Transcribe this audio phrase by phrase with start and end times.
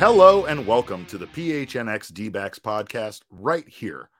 [0.00, 4.10] Hello and welcome to the PHNX D-backs podcast right here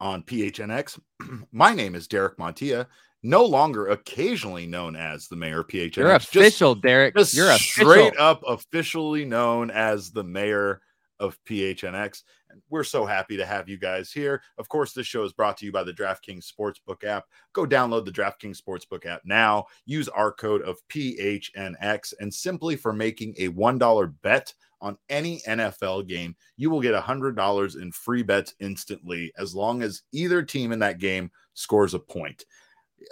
[0.00, 0.98] on PHNX.
[1.52, 2.86] My name is Derek Montilla,
[3.22, 5.96] no longer occasionally known as the mayor PHNX.
[5.96, 7.16] You're official, just, Derek.
[7.16, 8.24] Just You're straight official.
[8.24, 10.80] up officially known as the mayor
[11.20, 12.22] of PHNX.
[12.50, 14.42] And we're so happy to have you guys here.
[14.56, 17.26] Of course, this show is brought to you by the DraftKings Sportsbook app.
[17.52, 19.66] Go download the DraftKings Sportsbook app now.
[19.84, 26.06] Use our code of PHNX, and simply for making a $1 bet on any NFL
[26.06, 30.78] game, you will get $100 in free bets instantly as long as either team in
[30.78, 32.44] that game scores a point.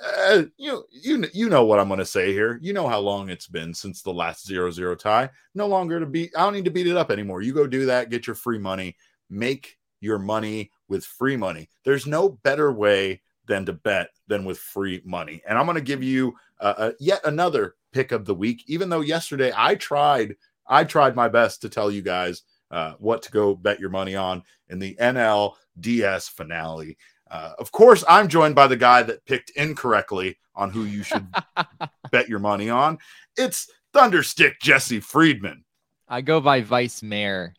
[0.04, 2.58] Uh, you you you know what I'm going to say here.
[2.60, 5.30] You know how long it's been since the last 0-0 tie.
[5.54, 6.32] No longer to beat.
[6.36, 7.42] I don't need to beat it up anymore.
[7.42, 8.96] You go do that, get your free money,
[9.30, 11.68] make your money with free money.
[11.84, 15.42] There's no better way than to bet than with free money.
[15.48, 18.64] And I'm going to give you uh, uh, yet another pick of the week.
[18.66, 23.22] Even though yesterday I tried I tried my best to tell you guys uh, what
[23.22, 26.96] to go bet your money on in the NLDS finale.
[27.30, 31.26] Uh, of course, I'm joined by the guy that picked incorrectly on who you should
[32.12, 32.98] bet your money on.
[33.36, 35.64] It's Thunderstick Jesse Friedman.
[36.08, 37.54] I go by vice mayor.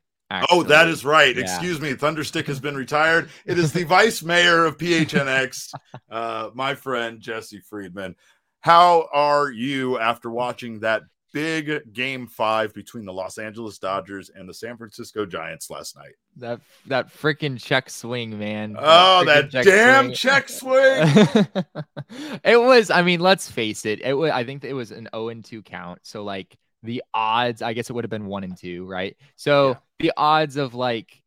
[0.49, 1.35] Oh, that is right.
[1.35, 1.43] Yeah.
[1.43, 1.93] Excuse me.
[1.93, 3.29] Thunderstick has been retired.
[3.45, 5.73] It is the vice mayor of PHNX,
[6.11, 8.15] uh, my friend Jesse Friedman.
[8.59, 14.47] How are you after watching that big game five between the Los Angeles Dodgers and
[14.47, 16.13] the San Francisco Giants last night?
[16.37, 18.75] that that freaking check swing, man.
[18.79, 20.15] Oh, frickin' that damn swing.
[20.15, 21.47] check swing.
[22.43, 22.89] it was.
[22.89, 24.01] I mean, let's face it.
[24.01, 24.31] It was.
[24.31, 25.99] I think it was an 0 and 2 count.
[26.03, 29.15] So like the odds, I guess it would have been one and two, right?
[29.35, 29.75] So Yeah.
[29.99, 31.21] the odds of like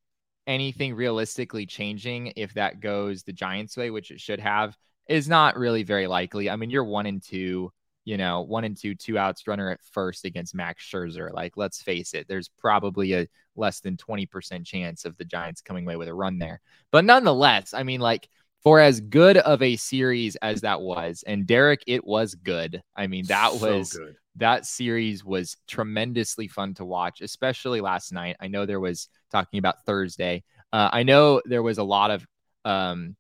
[0.47, 4.77] anything realistically changing if that goes the Giants' way, which it should have,
[5.09, 6.49] is not really very likely.
[6.49, 7.73] I mean, you're one and two.
[8.05, 11.33] You know, one and two, two outs, runner at first against Max Scherzer.
[11.33, 15.85] Like, let's face it, there's probably a less than 20% chance of the Giants coming
[15.85, 16.61] away with a run there.
[16.91, 18.29] But nonetheless, I mean, like,
[18.63, 22.83] for as good of a series as that was, and Derek, it was good.
[22.97, 24.17] I mean, that So was good.
[24.37, 28.37] that series was tremendously fun to watch, especially last night.
[28.41, 30.43] I know there was talking about Thursday.
[30.73, 32.27] Uh, I know there was a lot of
[32.65, 33.17] um,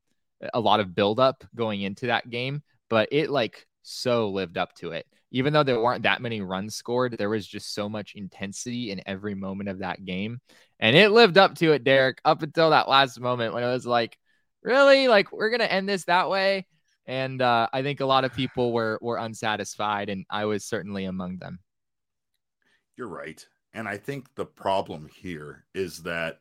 [0.55, 4.93] a lot of buildup going into that game, but it like so lived up to
[4.93, 5.07] it.
[5.33, 9.01] Even though there weren't that many runs scored, there was just so much intensity in
[9.07, 10.41] every moment of that game,
[10.81, 12.21] and it lived up to it, Derek.
[12.25, 14.19] Up until that last moment when it was like,
[14.63, 16.67] really, like we're gonna end this that way.
[17.07, 21.05] And uh, I think a lot of people were were unsatisfied, and I was certainly
[21.05, 21.61] among them.
[22.97, 23.45] You're right.
[23.73, 26.39] And I think the problem here is that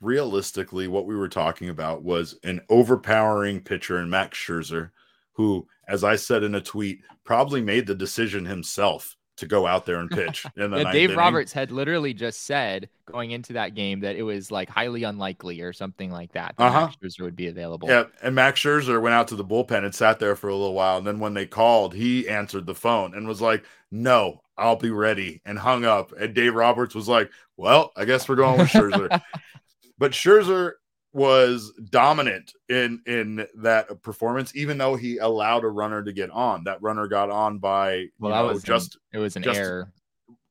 [0.00, 4.90] realistically, what we were talking about was an overpowering pitcher in Max Scherzer,
[5.34, 9.84] who, as I said in a tweet, probably made the decision himself to go out
[9.84, 10.46] there and pitch.
[10.56, 11.18] In the Yeah, Dave inning.
[11.18, 15.60] Roberts had literally just said going into that game that it was like highly unlikely
[15.60, 16.54] or something like that.
[16.56, 16.80] that Uh-huh.
[16.82, 17.88] Max Scherzer would be available.
[17.88, 20.74] Yeah, and Max Scherzer went out to the bullpen and sat there for a little
[20.74, 24.76] while, and then when they called, he answered the phone and was like, "No, I'll
[24.76, 26.12] be ready," and hung up.
[26.12, 29.20] And Dave Roberts was like, "Well, I guess we're going with Scherzer."
[29.98, 30.74] but Scherzer
[31.14, 36.64] was dominant in in that performance, even though he allowed a runner to get on.
[36.64, 39.58] That runner got on by well, that know, was just an, it was an just-
[39.58, 39.92] error.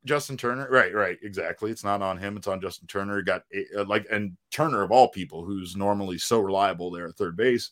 [0.05, 0.67] Justin Turner.
[0.69, 1.71] Right, right, exactly.
[1.71, 3.17] It's not on him; it's on Justin Turner.
[3.17, 3.43] He got
[3.77, 7.71] uh, like and Turner of all people, who's normally so reliable there at third base,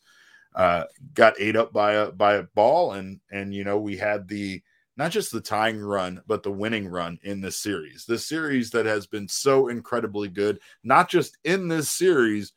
[0.56, 4.30] uh, got ate up by a by a ball, and and you know we had
[4.30, 4.62] the
[4.95, 8.06] not just the tying run, but the winning run in this series.
[8.06, 12.54] This series that has been so incredibly good, not just in this series,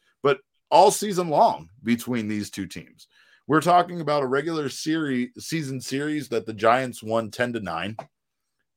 [0.74, 3.06] all season long between these two teams.
[3.46, 7.96] We're talking about a regular series season series that the Giants won 10 to 9.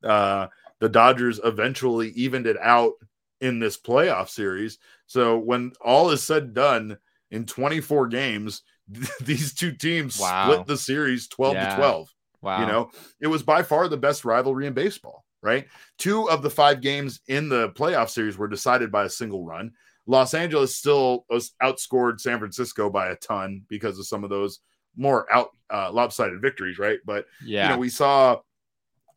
[0.04, 0.48] Uh,
[0.80, 2.94] the Dodgers eventually evened it out
[3.42, 4.78] in this playoff series.
[5.08, 6.98] So when all is said and done
[7.32, 8.62] in 24 games,
[9.22, 10.44] these two teams Wow.
[10.52, 11.70] split the series 12 Yeah.
[11.70, 12.14] to 12.
[12.44, 12.60] Wow.
[12.60, 15.68] You know, it was by far the best rivalry in baseball, right?
[15.98, 19.72] Two of the five games in the playoff series were decided by a single run.
[20.08, 24.60] Los Angeles still was outscored San Francisco by a ton because of some of those
[24.96, 27.00] more out uh, lopsided victories, right?
[27.06, 27.64] But Yeah.
[27.68, 28.40] you know, we saw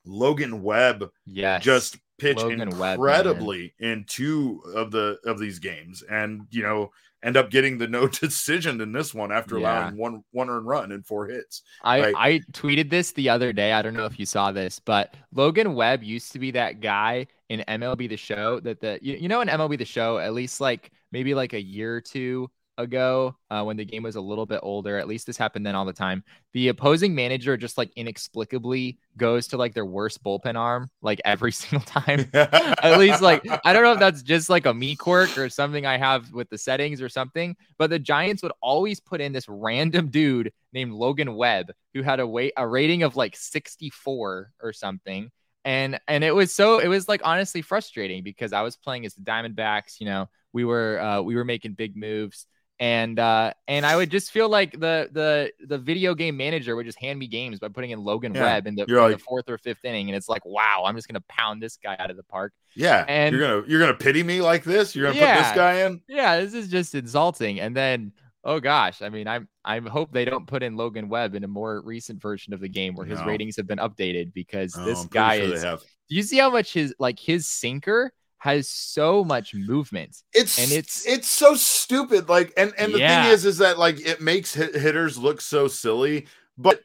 [0.04, 1.62] Logan Webb yes.
[1.62, 6.90] just pitch Logan Webb, incredibly in two of the of these games, and you know,
[7.22, 9.80] end up getting the no decision in this one after Yeah.
[9.80, 11.62] allowing one one earned run and four hits.
[11.82, 12.14] I, Right.
[12.16, 13.72] I tweeted this the other day.
[13.72, 17.26] I don't know if you saw this, but Logan Webb used to be that guy
[17.50, 20.60] in MLB the show that the you, you know in MLB the show, at least
[20.60, 22.48] like maybe like a year or two
[22.78, 25.74] ago, uh, when the game was a little bit older, at least this happened then
[25.74, 26.22] all the time.
[26.52, 31.50] The opposing manager just like inexplicably goes to like their worst bullpen arm like every
[31.60, 32.30] single time.
[32.34, 35.84] at least like I don't know if that's just like a me quirk or something
[35.84, 39.48] I have with the settings or something, but the Giants would always put in this
[39.48, 44.72] random dude named Logan Webb who had a weight a rating of like 64 or
[44.72, 45.32] something.
[45.64, 49.14] And and it was so it was like honestly frustrating because I was playing as
[49.14, 52.46] the Diamondbacks, you know, we were uh we were making big moves
[52.78, 56.86] and uh and I would just feel like the the the video game manager would
[56.86, 59.50] just hand me games by putting in Logan Yeah, Webb in the, in the fourth
[59.50, 62.16] or fifth inning and it's like wow I'm just gonna pound this guy out of
[62.16, 64.96] the park yeah, And- you're gonna you're gonna pity me like this.
[64.96, 66.00] You're gonna put this guy in.
[66.08, 68.12] yeah this is just insulting and then
[68.44, 71.48] oh gosh I mean I'm I hope they don't put in Logan Webb in a
[71.48, 73.26] more recent version of the game where his No.
[73.26, 75.80] ratings have been updated because Oh, this I'm guy sure is have.
[76.08, 80.64] do you see how much his like his sinker has so much movement It's and
[80.70, 82.30] and it's- it's it's so stupid.
[82.30, 83.24] Like, and and the Yeah.
[83.24, 86.26] thing is, is that like it makes hit, hitters look so silly,
[86.56, 86.80] but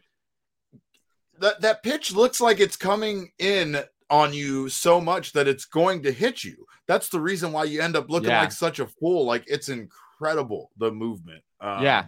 [1.39, 3.77] that that pitch looks like it's coming in
[4.09, 6.65] on you so much that it's going to hit you.
[6.87, 8.41] That's the reason why you end up looking Yeah.
[8.41, 9.25] like such a fool.
[9.25, 11.41] Like it's incredible the movement.
[11.61, 12.05] Um, yeah.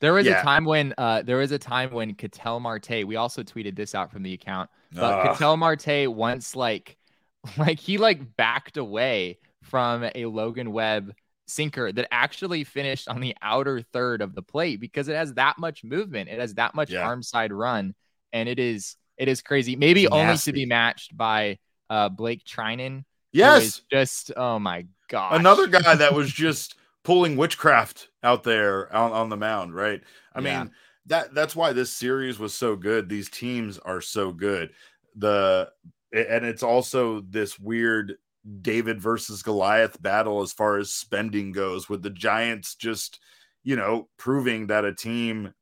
[0.00, 0.40] There was yeah.
[0.40, 3.94] a time when uh there was a time when Ketel Marte, we also tweeted this
[3.94, 5.32] out from the account, but Ugh.
[5.36, 6.96] Ketel Marte once like
[7.58, 11.12] like he like backed away from a Logan Webb
[11.46, 15.58] sinker that actually finished on the outer third of the plate because it has that
[15.58, 16.30] much movement.
[16.30, 17.06] It has that much Yeah.
[17.06, 17.94] arm side run
[18.32, 19.76] and it is it is crazy.
[19.76, 21.58] Maybe It's only to be matched by
[21.90, 23.04] uh Blake Treinen.
[23.32, 25.38] yes, just oh my god.
[25.38, 26.74] another guy that was just
[27.10, 30.00] pulling witchcraft out there on, on the mound, right?
[30.32, 30.60] I Yeah.
[30.62, 30.72] mean,
[31.06, 33.08] that that's why this series was so good.
[33.08, 34.72] These teams are so good.
[35.16, 35.72] The
[36.12, 38.16] and it's also this weird
[38.62, 43.18] David versus Goliath battle as far as spending goes, with the Giants just,
[43.64, 45.52] you know, proving that a team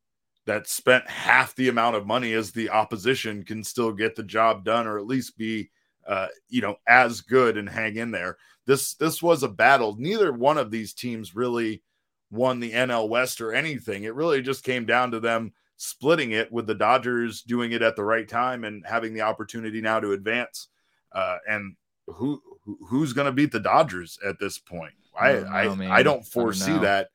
[0.45, 4.63] that spent half the amount of money as the opposition can still get the job
[4.63, 5.71] done or at least be
[6.09, 8.35] uh, you know, as good and hang in there.
[8.65, 9.95] This this was a battle.
[9.97, 11.83] Neither one of these teams really
[12.31, 14.03] won the NL West or anything.
[14.03, 17.95] It really just came down to them splitting it with the Dodgers doing it at
[17.95, 20.67] the right time and having the opportunity now to advance.
[21.13, 21.75] Uh, and
[22.07, 24.93] who who- who's going to beat the Dodgers at this point?
[25.19, 25.91] I I I, man.
[25.91, 27.09] I I don't don't foresee that.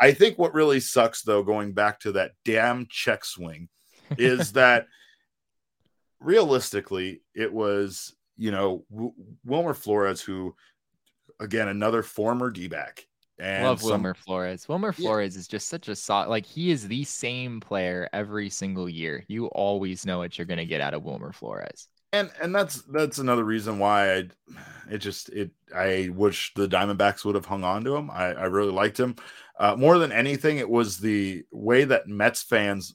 [0.00, 3.68] I think what really sucks though, going back to that damn check swing,
[4.16, 4.86] is that
[6.20, 9.12] realistically it was you know w-
[9.44, 10.54] Wilmer Flores who
[11.40, 13.06] again another former D-back
[13.38, 14.68] and Love some- Wilmer Flores.
[14.68, 15.04] Wilmer Yeah.
[15.04, 19.24] Flores is just such a solid, like he is the same player every single year.
[19.28, 21.88] You always know what you're gonna get out of Wilmer Flores.
[22.14, 24.28] and and that's that's another reason why I
[24.90, 28.10] it just it I wish the Diamondbacks would have hung on to him.
[28.10, 29.14] I, I really liked him.
[29.60, 32.94] Uh, more than anything, it was the way that Mets fans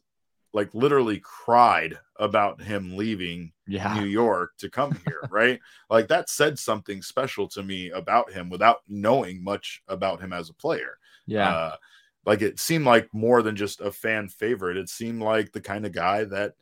[0.53, 5.59] like literally cried about him leaving Yeah, New York to come here, right?
[5.89, 10.49] Like that said something special to me about him without knowing much about him as
[10.49, 10.97] a player.
[11.25, 11.75] yeah, Uh,
[12.25, 14.77] like it seemed like more than just a fan favorite.
[14.77, 16.53] It seemed like the kind of guy that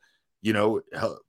[0.42, 1.20] you know hel-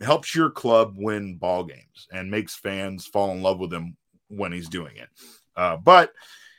[0.00, 3.96] helps your club win ball games and makes fans fall in love with him
[4.28, 5.08] when he's doing it.
[5.54, 6.12] Uh, but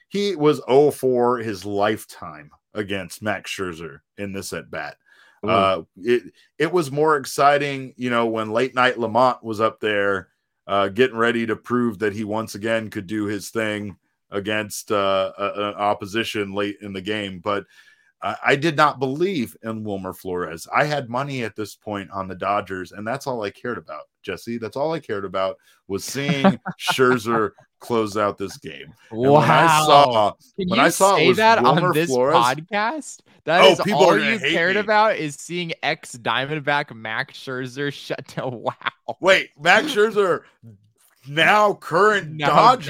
[0.10, 4.98] he was 0 for his lifetime against Max Scherzer in this at bat.
[5.44, 6.24] Uh, it
[6.58, 10.30] it was more exciting, you know, when late night Lamont was up there
[10.66, 13.98] uh, getting ready to prove that he once again could do his thing
[14.32, 17.40] against uh, an opposition late in the game.
[17.40, 17.66] But
[18.22, 20.68] I did not believe in Wilmer Flores.
[20.76, 24.06] I had money at this point on the Dodgers, and that's all I cared about,
[24.28, 24.58] Jesse.
[24.60, 25.58] That's all I cared about
[25.88, 28.94] was seeing Scherzer close out this game.
[29.12, 29.40] And wow.
[29.40, 33.20] when I saw Can when you I saw say that Wilmer on this Flores- podcast?
[33.46, 34.82] That Oh, is people all you cared me.
[34.82, 38.62] about is seeing ex Diamondback Max Scherzer shut down.
[39.08, 39.18] Wow.
[39.22, 40.42] wait, Max Scherzer,
[41.30, 42.90] now current Now Dodger,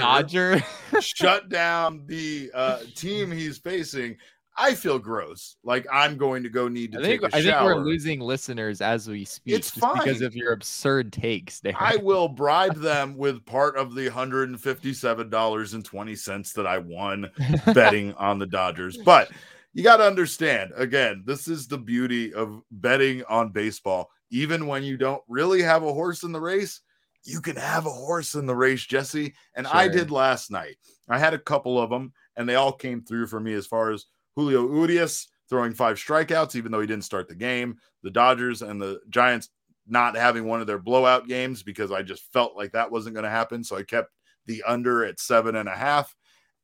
[0.59, 0.63] Dodger.
[1.01, 4.17] shut down the uh, team he's facing.
[4.57, 5.55] I feel gross.
[5.63, 8.19] Like I'm going to go need to I think take a I think we're losing
[8.19, 11.75] listeners as we speak It's just because of your absurd takes there.
[11.77, 16.53] I will bribe them with part of the hundred and fifty-seven dollars and twenty cents
[16.53, 17.29] that I won
[17.73, 18.97] betting on the Dodgers.
[18.97, 19.29] But
[19.73, 24.09] you got to understand again, this is the beauty of betting on baseball.
[24.31, 26.81] Even when you don't really have a horse in the race,
[27.23, 29.35] you can have a horse in the race, Jesse.
[29.55, 29.75] And sure.
[29.75, 30.77] I did last night.
[31.09, 33.91] I had a couple of them, and they all came through for me as far
[33.91, 34.05] as
[34.37, 37.77] Julio Urias throwing five strikeouts, even though he didn't start the game.
[38.03, 39.49] The Dodgers and the Giants
[39.87, 43.23] not having one of their blowout games because I just felt like that wasn't going
[43.23, 43.63] to happen.
[43.63, 44.11] So I kept
[44.45, 46.15] the under at seven and a half,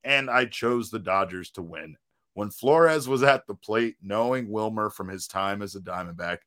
[0.03, 1.95] and I chose the Dodgers to win.
[2.35, 6.39] When Flores was at the plate, knowing Wilmer from his time as a Diamondback,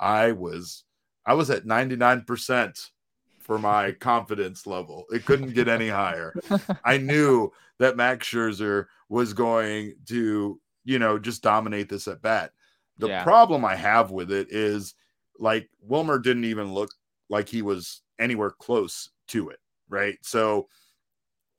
[0.00, 0.82] I was
[1.24, 2.90] I was at 99%
[3.38, 5.04] for my confidence level.
[5.10, 6.34] It couldn't get any higher.
[6.84, 12.52] I knew that Max Scherzer was going to, you know, just dominate this at bat.
[12.98, 13.24] The yeah.
[13.24, 14.94] problem I have with it is
[15.38, 16.90] like Wilmer didn't even look
[17.28, 19.58] like he was anywhere close to it,
[19.88, 20.18] right?
[20.22, 20.68] So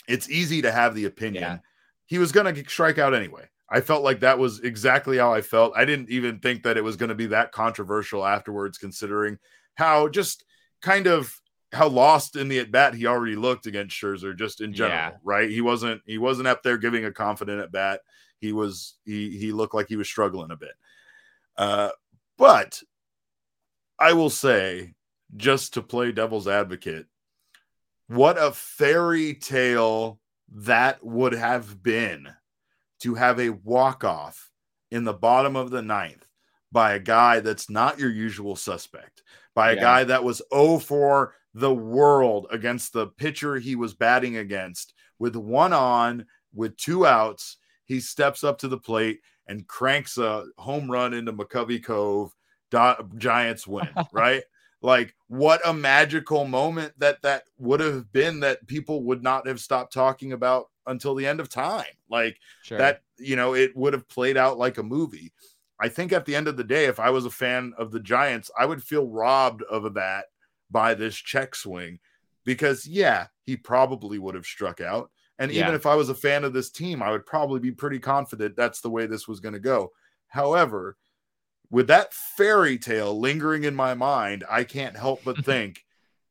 [0.07, 1.57] it's easy to have the opinion yeah.
[2.05, 3.49] he was going to strike out anyway.
[3.69, 5.73] I felt like that was exactly how I felt.
[5.75, 9.39] I didn't even think that it was going to be that controversial afterwards, considering
[9.75, 10.45] how just
[10.81, 11.35] kind of
[11.71, 15.11] how lost in the at bat he already looked against Scherzer, just in general, yeah.
[15.23, 15.49] right?
[15.49, 18.01] He wasn't he wasn't up there giving a confident at bat.
[18.43, 20.73] He was he he looked like he was struggling a bit.
[21.57, 21.91] Uh,
[22.37, 22.81] but
[23.97, 24.95] I will say,
[25.37, 27.05] just to play devil's advocate,
[28.07, 30.19] what a fairy tale
[30.49, 32.27] that would have been
[32.99, 34.51] to have a walk off
[34.91, 36.27] in the bottom of the ninth
[36.69, 39.23] by a guy that's not your usual suspect,
[39.55, 39.81] by a yeah.
[39.81, 45.37] guy that was 0 for the world against the pitcher he was batting against with
[45.37, 47.55] one on, with two outs.
[47.85, 52.33] He steps up to the plate and cranks a home run into McCovey Cove.
[53.17, 54.43] Giants win, right?
[54.83, 59.59] like what a magical moment that that would have been that people would not have
[59.59, 62.77] stopped talking about until the end of time like sure.
[62.77, 65.31] that you know it would have played out like a movie
[65.79, 67.99] i think at the end of the day if i was a fan of the
[68.01, 70.25] giants i would feel robbed of that
[70.69, 71.97] by this check swing
[72.43, 75.09] because yeah he probably would have struck out
[75.39, 75.61] and yeah.
[75.61, 78.55] even if i was a fan of this team i would probably be pretty confident
[78.55, 79.91] that's the way this was going to go
[80.27, 80.97] however
[81.73, 85.83] with that fairy tale lingering in my mind, I can't help but think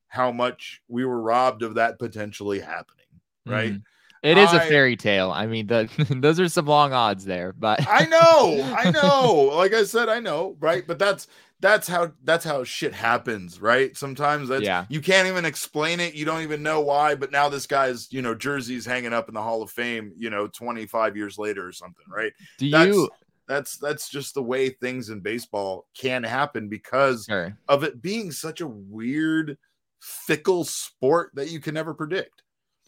[0.07, 3.07] how much we were robbed of that potentially happening.
[3.45, 3.73] Right.
[3.73, 3.83] Mm.
[4.23, 5.33] It is I, a fairy tale.
[5.33, 5.91] I mean, the,
[6.21, 9.51] those are some long odds there, but I know, I know.
[9.57, 10.87] Like I said, I know, right?
[10.87, 11.27] But that's
[11.62, 13.97] that's how that's how shit happens, right?
[13.97, 14.85] Sometimes that's yeah.
[14.88, 16.14] you can't even explain it.
[16.14, 17.14] You don't even know why.
[17.14, 20.28] But now this guy's, you know, jersey's hanging up in the Hall of Fame, you
[20.28, 22.33] know, 25 years later or something, right?
[22.59, 23.09] Do that's, you
[23.47, 27.57] that's that's just the way things in baseball can happen because sure.
[27.69, 29.57] of it being such a weird
[30.00, 32.42] fickle sport that you can never predict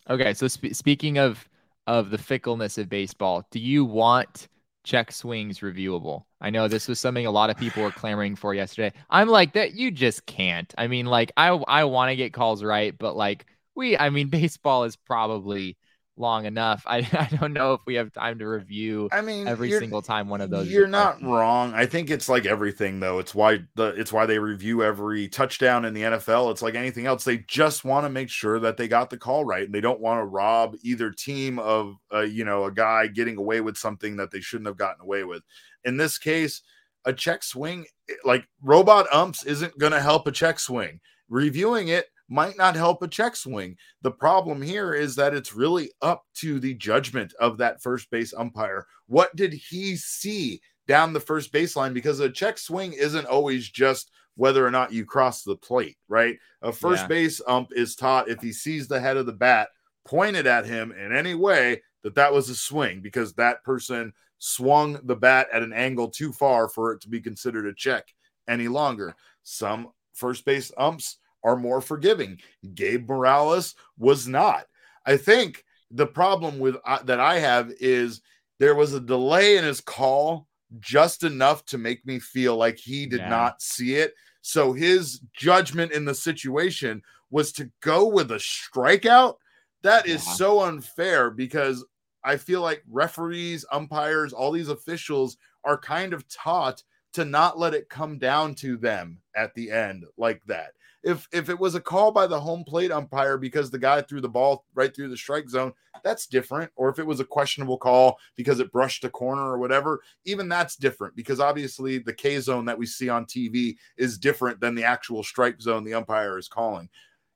[0.09, 1.49] okay so sp- speaking of
[1.87, 4.49] of the fickleness of baseball do you want
[4.85, 6.25] check swings reviewable.
[6.41, 8.93] I know this was something a lot of people were clamoring for yesterday.
[9.11, 10.73] I'm like that you just can't.
[10.79, 14.29] I mean like i i want to get calls right but like we i mean
[14.41, 15.77] baseball is probably
[16.17, 16.83] long enough.
[16.87, 20.29] I, I don't know if we have time to review I mean every single time
[20.29, 20.69] one of those.
[20.69, 21.75] You're not wrong.
[21.75, 23.19] I think it's like everything though.
[23.19, 26.51] It's why the it's why they review every touchdown in the NFL.
[26.51, 27.25] It's like anything else.
[27.25, 30.01] They just want to make sure that they got the call right and they don't
[30.01, 34.17] want to rob either team of uh, you know a guy getting away with something
[34.17, 35.43] that they shouldn't have gotten away with.
[35.85, 36.63] In this case,
[37.05, 37.87] a check swing
[38.25, 41.01] like robot umps isn't going to help a check swing.
[41.29, 43.77] Reviewing it might not help a check swing.
[44.03, 48.33] The problem here is that it's really up to the judgment of that first base
[48.35, 48.87] umpire.
[49.07, 51.95] What did he see down the first baseline?
[51.95, 56.39] Because a check swing isn't always just whether or not you cross the plate, right?
[56.63, 57.09] A first yeah.
[57.09, 59.69] base ump is taught if he sees the head of the bat
[60.05, 64.99] pointed at him in any way that that was a swing because that person swung
[65.05, 68.07] the bat at an angle too far for it to be considered a check
[68.49, 69.15] any longer.
[69.43, 72.41] Some first base umps are more forgiving.
[72.75, 74.67] Gabe Morales was not.
[75.07, 78.23] I think the problem with uh, that I have is
[78.59, 80.49] there was a delay in his call
[80.81, 83.29] just enough to make me feel like he did yeah.
[83.29, 84.15] not see it.
[84.41, 89.37] So his judgment in the situation was to go with a strikeout.
[89.83, 90.33] That is yeah.
[90.33, 91.85] so unfair because
[92.25, 96.83] I feel like referees, umpires, all these officials are kind of taught
[97.13, 100.73] to not let it come down to them at the end like that
[101.05, 104.21] if if it was a call by the home plate umpire because the guy threw
[104.21, 106.71] the ball right through the strike zone, that's different.
[106.77, 110.49] Or if it was a questionable call because it brushed a corner or whatever, even
[110.49, 114.75] that's different because obviously the K zone that we see on TV is different than
[114.75, 116.89] the actual strike zone the umpire is calling.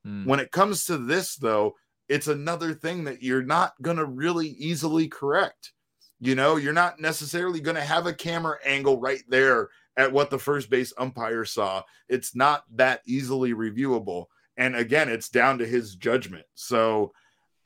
[0.07, 0.27] Mm.
[0.27, 1.77] When it comes to this, though,
[2.09, 5.73] it's another thing that you're not going to really easily correct.
[6.21, 10.31] You know, you're not necessarily going to have a camera angle right there at what
[10.31, 11.83] the first base umpire saw.
[12.09, 14.27] It's not that easily reviewable.
[14.57, 16.47] And again, it's down to his judgment.
[16.55, 17.13] So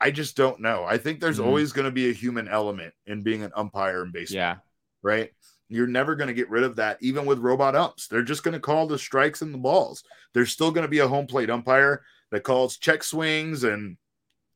[0.01, 0.85] I just don't know.
[0.85, 1.45] I think there's Mhm.
[1.47, 4.57] always going to be a human element in being an umpire in baseball, Yeah.
[5.03, 5.33] right?
[5.69, 8.09] You're never going to get rid of that, even with robot umps.
[8.09, 10.03] They're just going to call the strikes and the balls.
[10.35, 13.97] There's still going to be a home plate umpire that calls check swings and,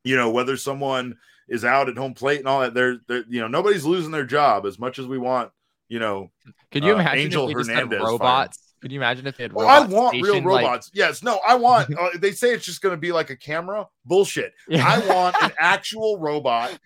[0.02, 1.16] you know, whether someone
[1.48, 2.74] is out at home plate and all that.
[2.74, 5.52] They're, they're you know, nobody's losing their job as much as we want,
[5.88, 6.30] you know,
[6.70, 8.58] Could you Uh, imagine Angel if they just Hernandez robots?
[8.82, 10.90] Could you imagine if they had Well, I want real stationed, like- robots.
[10.94, 11.88] yes, no, I want.
[11.98, 13.88] Uh, they say it's just going to be like a camera.
[14.04, 14.52] Bullshit.
[14.72, 16.78] I want an actual robot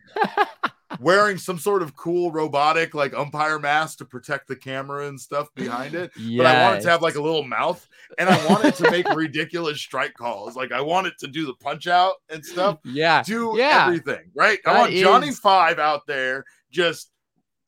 [0.99, 5.49] wearing some sort of cool robotic like umpire mask to protect the camera and stuff
[5.55, 6.11] behind it.
[6.17, 7.87] But I want it to have like a little mouth,
[8.19, 10.57] and I want it to make ridiculous strike calls.
[10.57, 12.79] Like I want it to do the punch out and stuff.
[12.85, 13.23] yeah.
[13.23, 13.85] Do Yeah.
[13.87, 14.59] everything right.
[14.67, 17.11] I That want Johnny Five out there just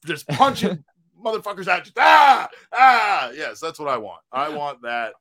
[0.06, 0.84] just punching
[1.24, 1.84] motherfuckers out.
[1.84, 3.30] Just ah ah.
[3.34, 4.22] Yes, that's what I want.
[4.32, 5.12] I want that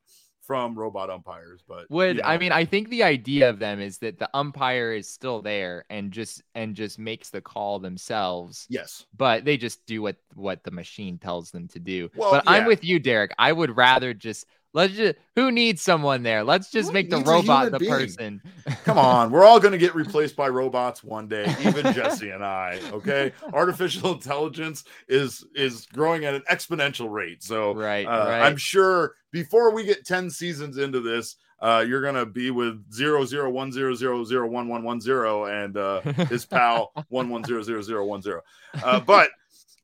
[0.42, 1.62] from robot umpires.
[1.66, 4.92] But Would you I mean I think the idea of them is that the umpire
[4.92, 9.06] is still there and just and just makes the call themselves, Yes.
[9.16, 12.10] but they just do what what the machine tells them to do.
[12.16, 13.32] Well, but I'm with you, Derek.
[13.38, 16.44] I would rather just let's just who needs someone there?
[16.44, 17.92] Let's just Who make the robot the being?
[17.92, 18.42] person.
[18.84, 22.44] Come on, we're all going to get replaced by robots one day, even Jesse and
[22.44, 22.80] I.
[22.92, 27.42] Okay, artificial intelligence is is growing at an exponential rate.
[27.42, 28.42] So, Right, uh, right.
[28.42, 32.92] I'm sure before we get ten seasons into this, uh, you're going to be with
[32.92, 37.28] zero zero one zero zero zero one one one zero and uh, his pal one
[37.28, 38.40] one zero zero zero one zero.
[38.82, 39.30] Uh, but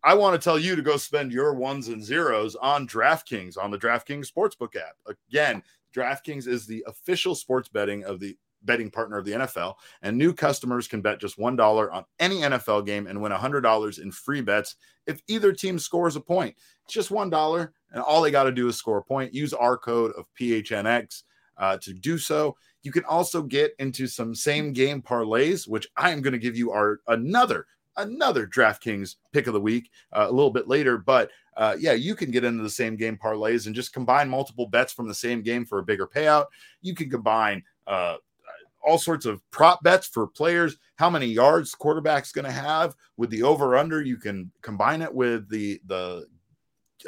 [0.04, 3.70] I want to tell you to go spend your ones and zeros on DraftKings on
[3.70, 4.96] the DraftKings Sportsbook app.
[5.06, 5.62] Again,
[5.94, 10.32] DraftKings is the official sports betting of the betting partner of the NFL, and new
[10.32, 14.12] customers can bet just one dollar on any NFL game and win hundred dollars in
[14.12, 14.76] free bets
[15.06, 16.56] if either team scores a point.
[16.84, 19.34] It's just one dollar, and all they got to do is score a point.
[19.34, 21.22] Use our code of PHNX
[21.56, 22.56] uh, to do so.
[22.82, 26.56] You can also get into some same game parlays, which I am going to give
[26.56, 27.66] you our another
[27.98, 30.98] another DraftKings pick of the week uh, a little bit later.
[30.98, 34.66] But uh, yeah, you can get into the same game parlays and just combine multiple
[34.66, 36.46] bets from the same game for a bigger payout.
[36.80, 38.16] You can combine uh,
[38.82, 43.30] all sorts of prop bets for players, how many yards quarterback's going to have with
[43.30, 44.00] the over under.
[44.02, 46.26] You can combine it with the the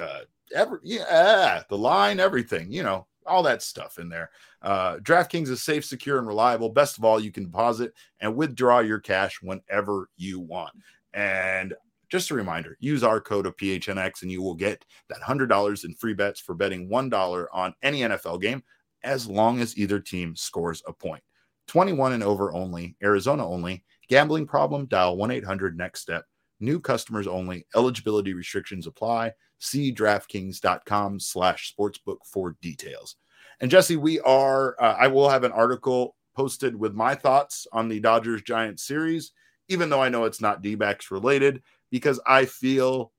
[0.00, 0.20] uh,
[0.55, 4.30] every yeah the line, everything you know, all that stuff in there.
[4.62, 6.68] Uh, DraftKings is safe, secure, and reliable.
[6.68, 10.72] Best of all, you can deposit and withdraw your cash whenever you want.
[11.14, 11.74] And
[12.09, 15.94] just a reminder use our code of PHNX and you will get that $100 in
[15.94, 18.62] free bets for betting $1 on any NFL game
[19.02, 21.22] as long as either team scores a point.
[21.68, 23.85] 21 and over only, Arizona only.
[24.09, 26.24] Gambling problem, dial 1 800 next step.
[26.61, 27.66] New customers only.
[27.75, 29.33] Eligibility restrictions apply.
[29.59, 33.16] See DraftKings.com slash sportsbook for details.
[33.61, 37.88] And Jesse, we are, uh, I will have an article posted with my thoughts on
[37.88, 39.33] the Dodgers Giants series,
[39.68, 40.77] even though I know it's not D
[41.11, 43.12] related, because I feel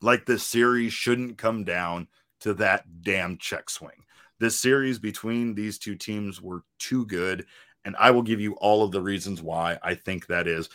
[0.00, 2.08] like this series shouldn't come down
[2.40, 4.04] to that damn check swing.
[4.40, 7.46] This series between these two teams were too good.
[7.84, 10.68] And I will give you all of the reasons why I think that is.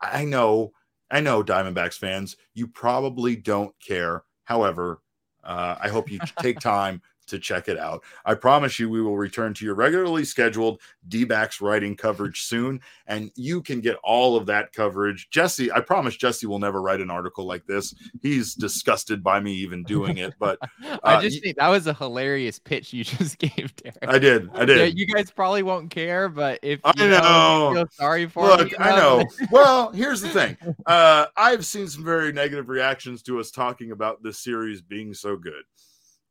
[0.00, 0.72] I know,
[1.10, 4.24] I know, Diamondbacks fans, you probably don't care.
[4.44, 5.00] However,
[5.42, 8.02] uh, I hope you take time to check it out.
[8.24, 12.80] I promise you, we will return to your regularly scheduled D backs writing coverage soon,
[13.06, 15.28] and you can get all of that coverage.
[15.30, 17.94] Jesse, I promise Jesse will never write an article like this.
[18.22, 20.58] He's disgusted by me even doing it, but
[21.04, 23.98] I uh, just think that was a hilarious pitch you just gave, Derek.
[24.06, 24.50] I did.
[24.54, 24.98] I Yeah, did.
[24.98, 27.72] you guys probably won't care, but if I you know.
[27.74, 29.24] feel sorry for it, Look, I know.
[29.50, 30.56] well, here's the thing.
[30.86, 35.36] Uh, I've seen some very negative reactions to us talking about this series being so
[35.36, 35.62] good.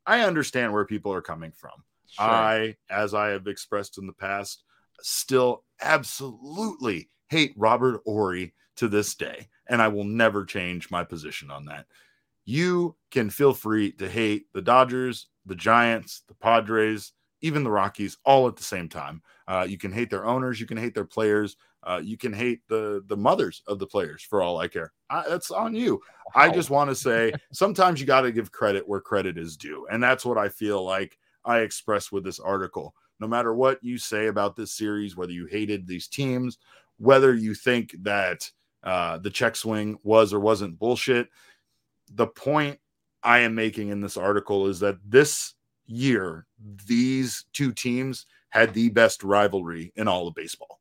[0.08, 1.84] I understand where people are coming from.
[2.08, 2.24] Sure.
[2.24, 4.64] I, as I have expressed in the past,
[5.02, 11.50] still absolutely hate Robert Ory to this day, and I will never change my position
[11.50, 11.84] on that.
[12.46, 18.16] You can feel free to hate the Dodgers, the Giants, the Padres, even the Rockies,
[18.24, 19.20] all at the same time.
[19.46, 21.56] Uh, you can hate their owners, you can hate their players,
[21.88, 24.92] uh, you can hate the the mothers of the players for all I care.
[25.08, 26.02] I, that's on you.
[26.34, 29.86] I just want to say sometimes you got to give credit where credit is due.
[29.90, 32.94] And that's what I feel like I express with this article.
[33.20, 36.58] No matter what you say about this series, whether you hated these teams,
[36.98, 38.50] whether you think that
[38.82, 41.30] uh, the check swing was or wasn't bullshit,
[42.12, 42.78] the point
[43.22, 45.54] I am making in this article is that this
[45.86, 46.46] year,
[46.86, 50.77] these two teams had the best rivalry in all of baseball.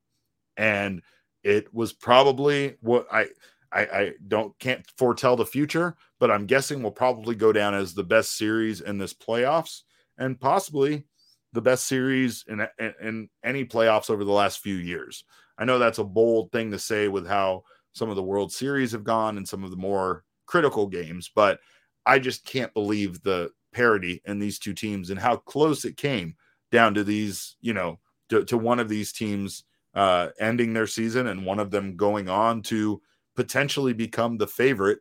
[0.57, 1.01] And
[1.43, 3.27] it was probably what I
[3.71, 7.93] I, I don't can't foretell the future, but I'm guessing will probably go down as
[7.93, 9.81] the best series in this playoffs
[10.17, 11.05] and possibly
[11.53, 15.23] the best series in, in, in any playoffs over the last few years.
[15.57, 18.91] I know that's a bold thing to say with how some of the World Series
[18.91, 21.59] have gone and some of the more critical games, but
[22.05, 26.35] I just can't believe the parity in these two teams and how close it came
[26.71, 29.63] down to these, you know, to, to one of these teams
[29.97, 33.01] uh, ending their season and one of them going on to
[33.35, 34.99] potentially become the favorite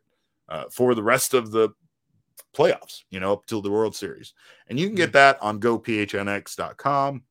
[0.49, 1.69] uh, for the rest of the
[2.55, 4.33] playoffs, you know, up till the World Series.
[4.67, 5.13] And you can get mm-hmm.
[5.13, 7.21] that on gophnx.com.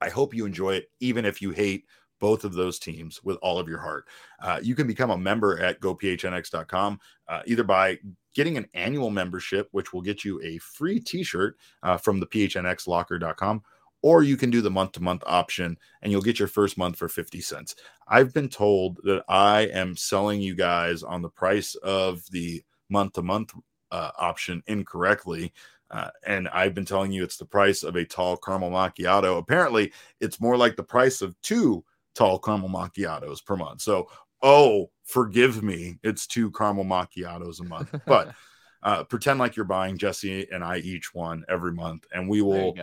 [0.00, 1.84] I hope you enjoy it, even if you hate
[2.18, 4.06] both of those teams with all of your heart.
[4.42, 7.98] Uh, you can become a member at gophnx.com uh, either by
[8.34, 12.26] getting an annual membership, which will get you a free t shirt uh, from the
[12.26, 13.62] phnxlocker.com,
[14.02, 16.96] or you can do the month to month option and you'll get your first month
[16.96, 17.74] for 50 cents.
[18.08, 23.14] I've been told that I am selling you guys on the price of the month
[23.14, 23.52] to month
[23.92, 25.52] option incorrectly.
[25.90, 29.38] Uh, and I've been telling you it's the price of a tall caramel macchiato.
[29.38, 31.84] Apparently, it's more like the price of two
[32.14, 33.82] tall caramel macchiatos per month.
[33.82, 34.08] So,
[34.40, 37.94] oh, forgive me, it's two caramel macchiatos a month.
[38.06, 38.34] But
[38.82, 42.74] uh, pretend like you're buying Jesse and I each one every month, and we will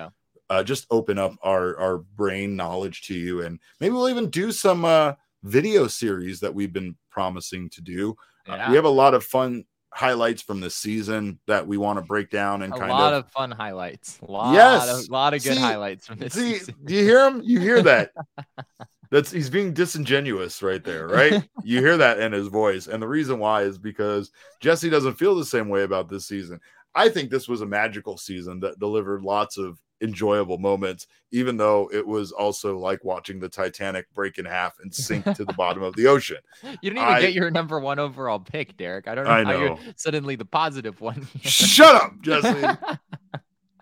[0.50, 4.52] uh, just open up our our brain knowledge to you, and maybe we'll even do
[4.52, 8.16] some uh, video series that we've been promising to do.
[8.48, 12.06] Uh, we have a lot of fun highlights from the season that we want to
[12.06, 14.20] break down and a kind of a lot of, fun highlights.
[14.22, 16.34] A lot yes, a lot of good see, highlights from this.
[16.34, 16.76] See, season.
[16.86, 17.42] do you hear him?
[17.44, 18.12] You hear that?
[19.10, 21.48] That's he's being disingenuous right there, right?
[21.64, 25.36] you hear that in his voice, and the reason why is because Jesse doesn't feel
[25.36, 26.60] the same way about this season.
[26.94, 31.90] I think this was a magical season that delivered lots of enjoyable moments, even though
[31.94, 35.84] it was also like watching the Titanic break in half and sink to the bottom
[35.84, 36.38] of the ocean.
[36.82, 39.08] You didn't even I, get your number one overall pick, Derek.
[39.08, 39.60] I don't know, I know.
[39.60, 41.28] you're suddenly the positive one.
[41.42, 42.78] Shut up, Jesse.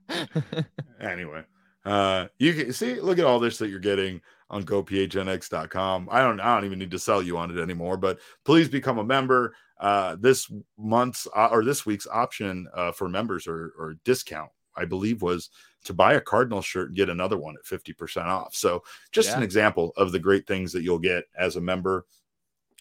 [1.01, 1.43] anyway,
[1.83, 6.09] uh, you can see, look at all this that you're getting on gophnx.com.
[6.11, 8.99] I don't, I don't even need to sell you on it anymore, but please become
[8.99, 9.55] a member.
[9.79, 14.85] Uh, this month's uh, or this week's option uh, for members or, or discount, I
[14.85, 15.49] believe, was
[15.85, 18.55] to buy a Cardinal shirt and get another one at 50% off.
[18.55, 19.37] So, just yeah.
[19.37, 22.05] an example of the great things that you'll get as a member.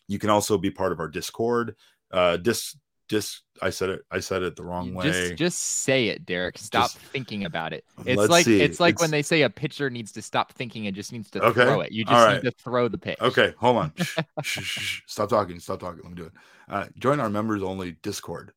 [0.09, 1.77] You can also be part of our Discord.
[2.11, 2.77] Uh, dis
[3.09, 5.05] just I said it I said it the wrong way.
[5.05, 6.59] Just just say it, Derek.
[6.59, 7.85] Stop just, thinking about it.
[8.07, 8.61] It's like see.
[8.61, 9.03] it's like it's...
[9.03, 11.65] when they say a pitcher needs to stop thinking and just needs to okay.
[11.65, 11.93] throw it.
[11.93, 12.43] You just right.
[12.43, 13.19] need to throw the pitch.
[13.21, 13.93] Okay, hold on.
[13.99, 15.61] shh, shh, shh, Stop talking.
[15.61, 16.01] Stop talking.
[16.03, 16.33] Let me do it.
[16.69, 18.53] Uh, join our members only Discord.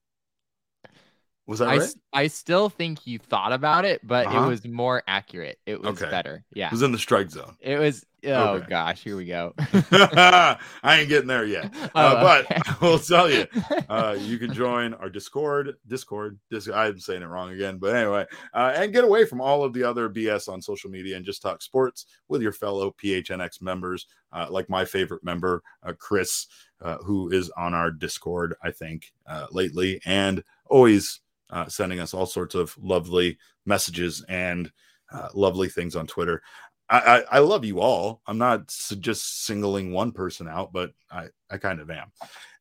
[1.48, 1.94] Was that I, right?
[2.12, 4.44] I still think you thought about it, but uh-huh.
[4.44, 5.60] it was more accurate.
[5.66, 6.12] It was okay.
[6.12, 6.44] better.
[6.54, 6.68] Yeah.
[6.68, 7.56] It was in the strike zone.
[7.62, 8.66] It was oh okay.
[8.68, 9.54] gosh, here we go.
[9.58, 11.74] I ain't getting there yet.
[11.96, 12.62] Oh, uh, but okay.
[12.66, 13.48] I will tell you,
[13.90, 18.26] uh, you can join our Discord, Discord, Dis- I'm saying it wrong again, but anyway,
[18.54, 21.42] uh, and get away from all of the other BS on social media and just
[21.42, 26.48] talk sports with your fellow PHNX members, uh, like my favorite member, uh, Chris,
[26.82, 29.14] uh, who is on our Discord, I think,
[29.52, 34.72] lately, and always uh, sending us all sorts of lovely messages and
[35.12, 36.42] uh, lovely things on Twitter.
[36.90, 38.22] I, I, I, love you all.
[38.28, 38.68] I'm not
[39.00, 42.12] just singling one person out, but I, I kind of am.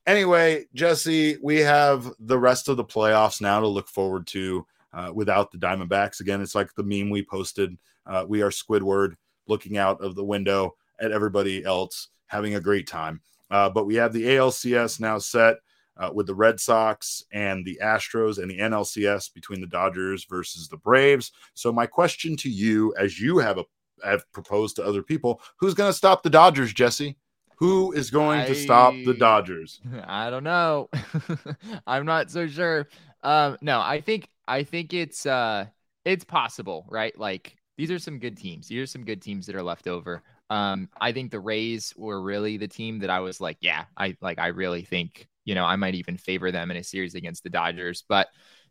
[0.07, 5.11] Anyway, Jesse, we have the rest of the playoffs now to look forward to uh,
[5.13, 6.21] without the Diamondbacks.
[6.21, 7.77] Again, it's like the meme we posted.
[8.07, 9.15] Uh, we are Squidward
[9.49, 13.21] looking out of the window at everybody else having a great time.
[13.51, 15.57] Uh, but we have the ALCS now set
[15.97, 20.69] uh, with the Red Sox and the Astros and the NLCS between the Dodgers versus
[20.69, 21.33] the Braves.
[21.55, 23.65] So my question to you, as you have a
[24.05, 27.17] have proposed to other people, who's going to stop the Dodgers, Jesse?
[27.59, 29.81] Who is going I, to stop the Dodgers?
[30.07, 30.91] I don't know.
[31.87, 32.89] I'm not so sure.
[33.23, 35.67] Um, no, I think I think it's uh
[36.05, 37.19] it's possible, right?
[37.19, 38.69] Like these are some good teams.
[38.69, 40.23] These are some good teams that are left over.
[40.51, 44.17] Um, I think the Rays were really the team that I was like, yeah, I
[44.21, 47.43] like I really think you know, I might even favor them in a series against
[47.43, 48.05] the Dodgers.
[48.07, 48.29] But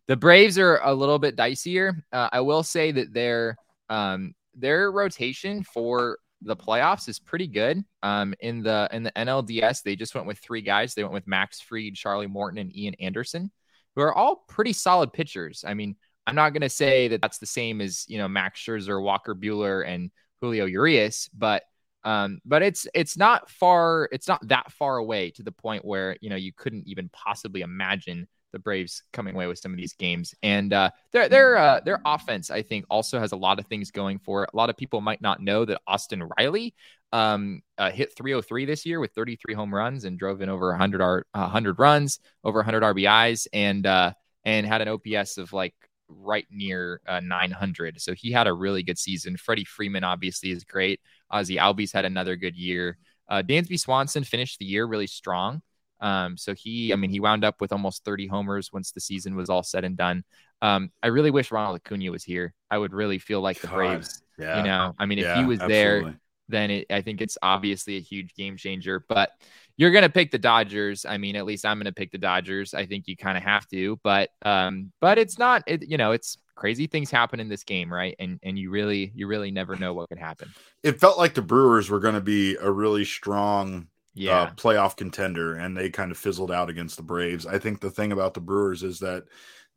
[0.08, 2.04] the Braves are a little bit dicier.
[2.12, 3.58] Uh, I will say that their
[3.90, 7.84] um, their rotation for the playoffs is pretty good.
[8.04, 10.94] Um, in the in the NLDS, they just went with three guys.
[10.94, 13.52] They went with Max Fried, Charlie Morton, and Ian Anderson,
[13.96, 15.64] who are all pretty solid pitchers.
[15.66, 15.96] I mean,
[16.28, 19.34] I'm not going to say that that's the same as you know Max Scherzer, Walker
[19.34, 20.12] Buehler, and
[20.42, 21.64] Julio Urias, but
[22.06, 26.16] um, but it's it's not far, it's not that far away to the point where
[26.22, 29.94] you know you couldn't even possibly imagine the Braves coming away with some of these
[29.94, 30.34] games.
[30.42, 33.92] And uh, their their uh, their offense, I think, also has a lot of things
[33.92, 34.50] going for it.
[34.54, 36.74] A lot of people might not know that Austin Riley
[37.12, 41.02] um, uh, hit 303 this year with 33 home runs and drove in over 100
[41.02, 44.14] R, 100 runs, over 100 RBIs, and uh,
[44.46, 45.76] and had an OPS of like
[46.08, 48.02] right near uh, 900.
[48.02, 49.38] So he had a really good season.
[49.38, 51.00] Freddie Freeman obviously is great.
[51.32, 52.98] Ozzie Albies had another good year.
[53.28, 55.62] Uh, Dansby Swanson finished the year really strong.
[56.02, 59.36] Um, so he, I mean, he wound up with almost 30 homers once the season
[59.36, 60.24] was all said and done.
[60.62, 62.54] Um, I really wish Ronald Acuna was here.
[62.70, 64.22] I would really feel like the Braves.
[64.38, 64.58] Yeah.
[64.58, 66.12] You know, I mean, if yeah, he was absolutely.
[66.12, 69.04] there, then it, I think it's obviously a huge game changer.
[69.08, 69.32] But
[69.78, 71.06] you're going to pick the Dodgers.
[71.06, 72.74] I mean, at least I'm going to pick the Dodgers.
[72.74, 75.64] I think you kind of have to, but um, but it's not.
[75.68, 78.16] It, you know, it's crazy things happen in this game, right?
[78.20, 80.54] And and you really you really never know what could happen.
[80.84, 84.42] It felt like the Brewers were going to be a really strong uh, yeah.
[84.42, 87.46] Uh, playoff contender, and they kind of fizzled out against the Braves.
[87.46, 89.26] I think the thing about the Brewers is that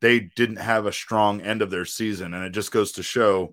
[0.01, 3.53] they didn't have a strong end of their season, and it just goes to show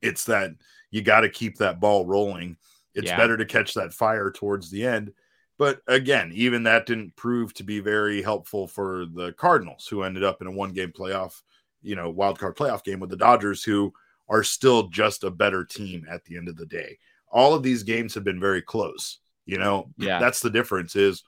[0.00, 0.52] it's that
[0.90, 2.56] you got to keep that ball rolling.
[2.94, 3.18] It's yeah.
[3.18, 5.12] better to catch that fire towards the end.
[5.58, 10.24] But again, even that didn't prove to be very helpful for the Cardinals, who ended
[10.24, 11.42] up in a one game playoff,
[11.82, 13.92] you know, wild card playoff game with the Dodgers, who
[14.28, 16.98] are still just a better team at the end of the day.
[17.30, 19.18] All of these games have been very close.
[19.46, 21.22] You know, yeah, that's the difference is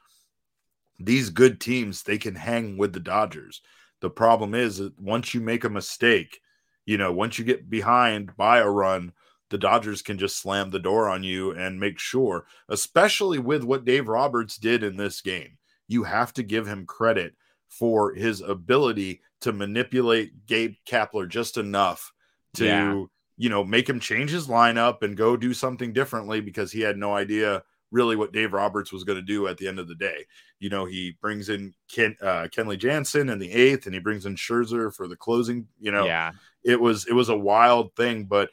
[0.99, 3.61] these good teams, they can hang with the Dodgers.
[4.01, 6.41] The problem is that once you make a mistake,
[6.87, 9.13] you know, once you get behind by a run,
[9.55, 13.85] the Dodgers can just slam the door on you and make sure, especially with what
[13.85, 15.59] Dave Roberts did in this game.
[15.87, 17.37] You have to give him credit
[17.69, 22.13] for his ability to manipulate Gabe Kapler just enough
[22.55, 23.05] to, yeah.
[23.37, 26.97] you know, make him change his lineup and go do something differently because he had
[26.97, 27.63] no idea
[27.93, 30.27] really what Dave Roberts was going to do at the end of the day.
[30.59, 34.27] You know, he brings in Ken, uh, Kenley Jansen in the eighth, and he brings
[34.27, 35.69] in Scherzer for the closing.
[35.79, 36.33] You know, yeah,
[36.65, 38.51] it was it was a wild thing, but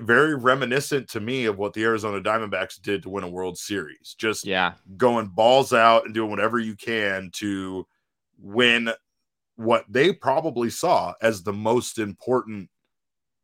[0.00, 4.14] very reminiscent to me of what the Arizona Diamondbacks did to win a World Series.
[4.18, 7.86] Just yeah, going balls out and doing whatever you can to
[8.38, 8.90] win
[9.56, 12.70] what they probably saw as the most important,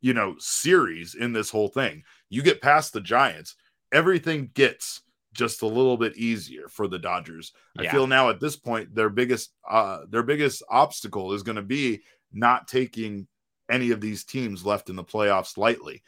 [0.01, 2.03] you know, series in this whole thing.
[2.29, 3.55] You get past the Giants,
[3.91, 5.01] everything gets
[5.33, 7.53] just a little bit easier for the Dodgers.
[7.75, 7.89] Yeah.
[7.89, 11.61] I feel now at this point their biggest uh their biggest obstacle is going to
[11.61, 12.01] be
[12.33, 13.27] not taking
[13.69, 16.01] any of these teams left in the playoffs lightly.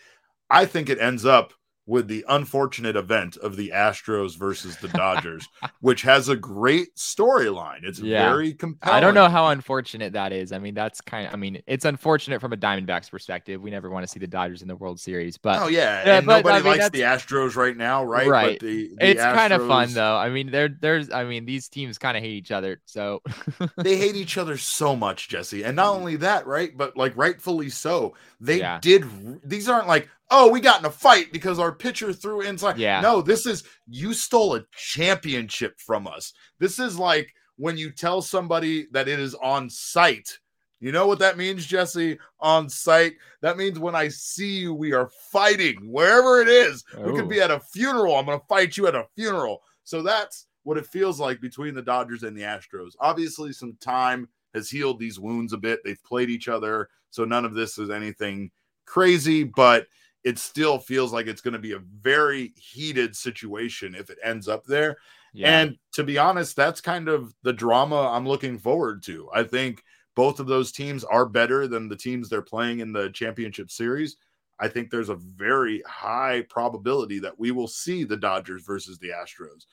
[0.52, 1.54] I think it ends up
[1.88, 5.48] with the unfortunate event of the Astros versus the Dodgers,
[5.82, 7.80] which has a great storyline.
[7.84, 8.30] It's yeah.
[8.30, 8.96] very compelling.
[8.96, 10.52] I don't know how unfortunate that is.
[10.52, 13.62] I mean, that's kind of, I mean, it's unfortunate from a Diamondbacks perspective.
[13.62, 16.18] We never want to see the Dodgers in the World Series, but oh yeah, yeah
[16.18, 18.28] and but, nobody I mean, likes the Astros right now, right?
[18.28, 18.60] Right.
[18.60, 19.36] The, the it's Astros...
[19.36, 20.16] kind of fun though.
[20.16, 23.22] I mean, there, there's, I mean, these teams kind of hate each other, so
[23.78, 25.98] they hate each other so much, Jesse, and not mm.
[25.98, 26.72] only that, right?
[26.78, 28.14] But like rightfully so.
[28.40, 28.80] They yeah.
[28.82, 29.06] did.
[29.44, 32.78] These aren't like oh, we got in a fight because our pitcher threw inside.
[32.78, 33.02] Yeah.
[33.02, 36.34] No, this is you stole a championship from us.
[36.58, 40.40] This is like when you tell somebody that it is on site.
[40.80, 42.18] You know what that means, Jesse?
[42.40, 43.14] On site.
[43.42, 46.84] That means when I see you, we are fighting wherever it is.
[46.98, 47.44] We could be oh.
[47.44, 48.16] at a funeral.
[48.16, 49.62] I'm going to fight you at a funeral.
[49.84, 52.94] So that's what it feels like between the Dodgers and the Astros.
[53.00, 55.82] Obviously, some time has healed these wounds a bit.
[55.84, 56.90] They've played each other.
[57.12, 58.50] So none of this is anything
[58.86, 59.86] crazy, but
[60.24, 64.48] it still feels like it's going to be a very heated situation if it ends
[64.48, 64.98] up there.
[65.34, 65.62] Yeah.
[65.62, 69.30] And to be honest, that's kind of the drama I'm looking forward to.
[69.34, 69.84] I think
[70.16, 74.18] both of those teams are better than the teams they're playing in the championship series.
[74.60, 79.10] I think there's a very high probability that we will see the Dodgers versus the
[79.10, 79.66] Astros.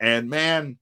[0.00, 0.78] And man,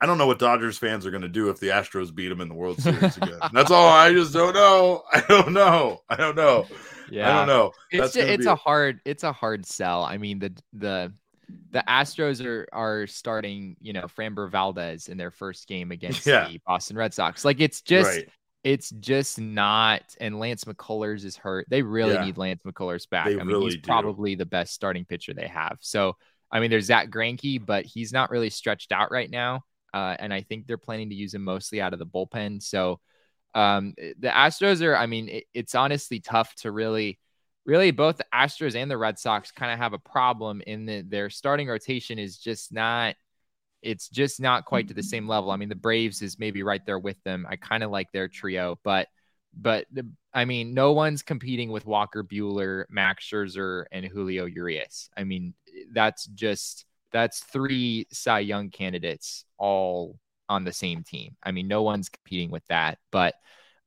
[0.00, 2.40] I don't know what Dodgers fans are going to do if the Astros beat them
[2.40, 3.38] in the World Series again.
[3.52, 3.88] That's all.
[3.88, 5.02] I just don't know.
[5.12, 6.02] I don't know.
[6.08, 6.66] I don't know.
[7.10, 7.72] Yeah, I don't know.
[7.90, 10.04] It's just, it's a hard it's a hard sell.
[10.04, 11.12] I mean the the
[11.70, 16.48] the Astros are are starting you know Framber Valdez in their first game against yeah.
[16.48, 17.44] the Boston Red Sox.
[17.44, 18.10] Like it's just.
[18.10, 18.28] Right.
[18.62, 21.66] It's just not, and Lance McCullers is hurt.
[21.68, 22.24] They really yeah.
[22.24, 23.26] need Lance McCullers back.
[23.26, 23.82] They I mean, really he's do.
[23.82, 25.76] probably the best starting pitcher they have.
[25.82, 26.16] So,
[26.50, 29.64] I mean, there's Zack Greinke, but he's not really stretched out right now.
[29.92, 32.62] Uh, and I think they're planning to use him mostly out of the bullpen.
[32.62, 33.00] So,
[33.54, 37.18] um, the Astros are, I mean, it, it's honestly tough to really,
[37.64, 41.10] really both the Astros and the Red Sox kind of have a problem in that
[41.10, 43.14] their starting rotation is just not,
[43.82, 45.50] it's just not quite to the same level.
[45.50, 47.46] I mean, the Braves is maybe right there with them.
[47.48, 49.08] I kind of like their trio, but,
[49.56, 55.10] but the, I mean, no one's competing with Walker Buehler, Max Scherzer, and Julio Urias.
[55.16, 55.54] I mean,
[55.92, 61.36] that's just, that's three Cy Young candidates all on the same team.
[61.42, 62.98] I mean, no one's competing with that.
[63.10, 63.34] But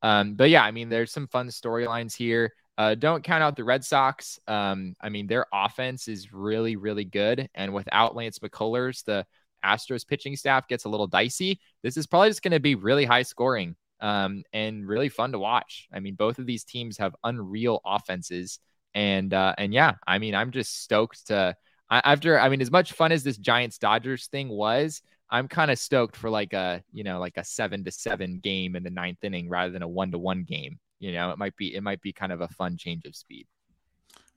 [0.01, 2.53] um, but yeah, I mean, there's some fun storylines here.
[2.77, 4.39] Uh, don't count out the Red Sox.
[4.47, 7.49] Um, I mean, their offense is really, really good.
[7.55, 9.25] And without Lance McCullers, the
[9.65, 11.59] Astros pitching staff gets a little dicey.
[11.81, 15.39] This is probably just going to be really high scoring um, and really fun to
[15.39, 15.87] watch.
[15.91, 18.59] I mean, both of these teams have unreal offenses.
[18.93, 21.55] And uh, and yeah, I mean, I'm just stoked to
[21.89, 22.39] after.
[22.39, 26.15] I mean, as much fun as this Giants Dodgers thing was, I'm kind of stoked
[26.15, 29.49] for like a you know like a seven to seven game in the ninth inning
[29.49, 30.79] rather than a one to one game.
[30.99, 33.47] You know, it might be it might be kind of a fun change of speed.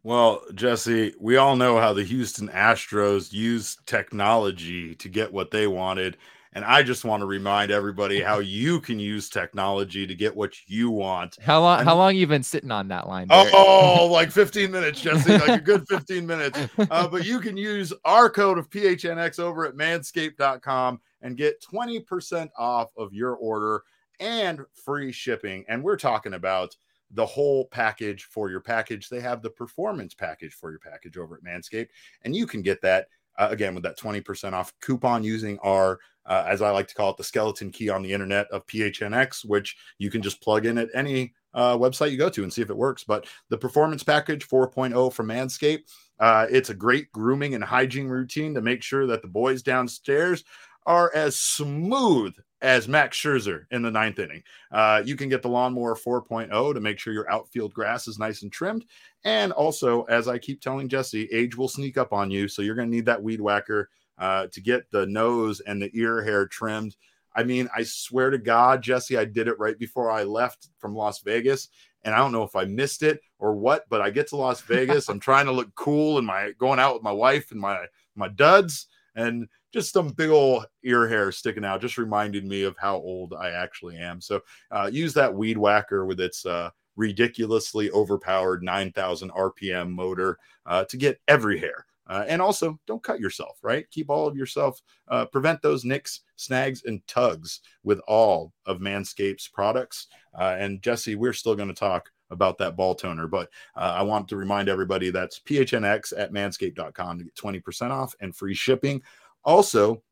[0.02, 5.66] Well, Jesse, we all know how the Houston Astros use technology to get what they
[5.66, 6.16] wanted.
[6.52, 10.54] And I just want to remind everybody how you can use technology to get what
[10.66, 11.36] you want.
[11.40, 11.80] How long?
[11.80, 13.28] And, how long you've been sitting on that line?
[13.30, 16.58] Oh, like 15 minutes, Jesse, like a good 15 minutes.
[16.78, 22.48] Uh, but you can use our code of PHNX over at Manscaped.com and get 20%
[22.58, 23.82] off of your order
[24.18, 25.64] and free shipping.
[25.68, 26.74] And we're talking about
[27.12, 29.08] the whole package for your package.
[29.08, 31.88] They have the performance package for your package over at Manscaped,
[32.22, 33.08] and you can get that
[33.40, 37.10] uh, again with that 20% off coupon using our uh, as I like to call
[37.10, 40.78] it, the skeleton key on the internet of PHNX, which you can just plug in
[40.78, 43.02] at any uh, website you go to and see if it works.
[43.02, 48.54] But the performance package 4.0 from Manscaped, uh, it's a great grooming and hygiene routine
[48.54, 50.44] to make sure that the boys downstairs
[50.86, 54.42] are as smooth as Max Scherzer in the ninth inning.
[54.70, 58.42] Uh, you can get the lawnmower 4.0 to make sure your outfield grass is nice
[58.42, 58.84] and trimmed.
[59.24, 62.48] And also, as I keep telling Jesse, age will sneak up on you.
[62.48, 63.88] So you're going to need that weed whacker
[64.18, 66.96] uh, to get the nose and the ear hair trimmed.
[67.34, 70.94] I mean, I swear to God, Jesse, I did it right before I left from
[70.94, 71.68] Las Vegas.
[72.02, 74.60] And I don't know if I missed it or what, but I get to Las
[74.62, 75.08] Vegas.
[75.08, 78.28] I'm trying to look cool and my going out with my wife and my my
[78.28, 82.96] duds and just some big old ear hair sticking out just reminded me of how
[82.96, 84.20] old I actually am.
[84.20, 90.84] So uh, use that weed whacker with its uh, ridiculously overpowered 9,000 RPM motor uh,
[90.84, 91.86] to get every hair.
[92.06, 93.88] Uh, and also, don't cut yourself, right?
[93.92, 99.46] Keep all of yourself, uh, prevent those nicks, snags, and tugs with all of Manscaped's
[99.46, 100.08] products.
[100.36, 104.02] Uh, and Jesse, we're still going to talk about that ball toner, but uh, I
[104.02, 109.02] want to remind everybody that's PHNX at manscaped.com to get 20% off and free shipping.
[109.44, 110.02] Also,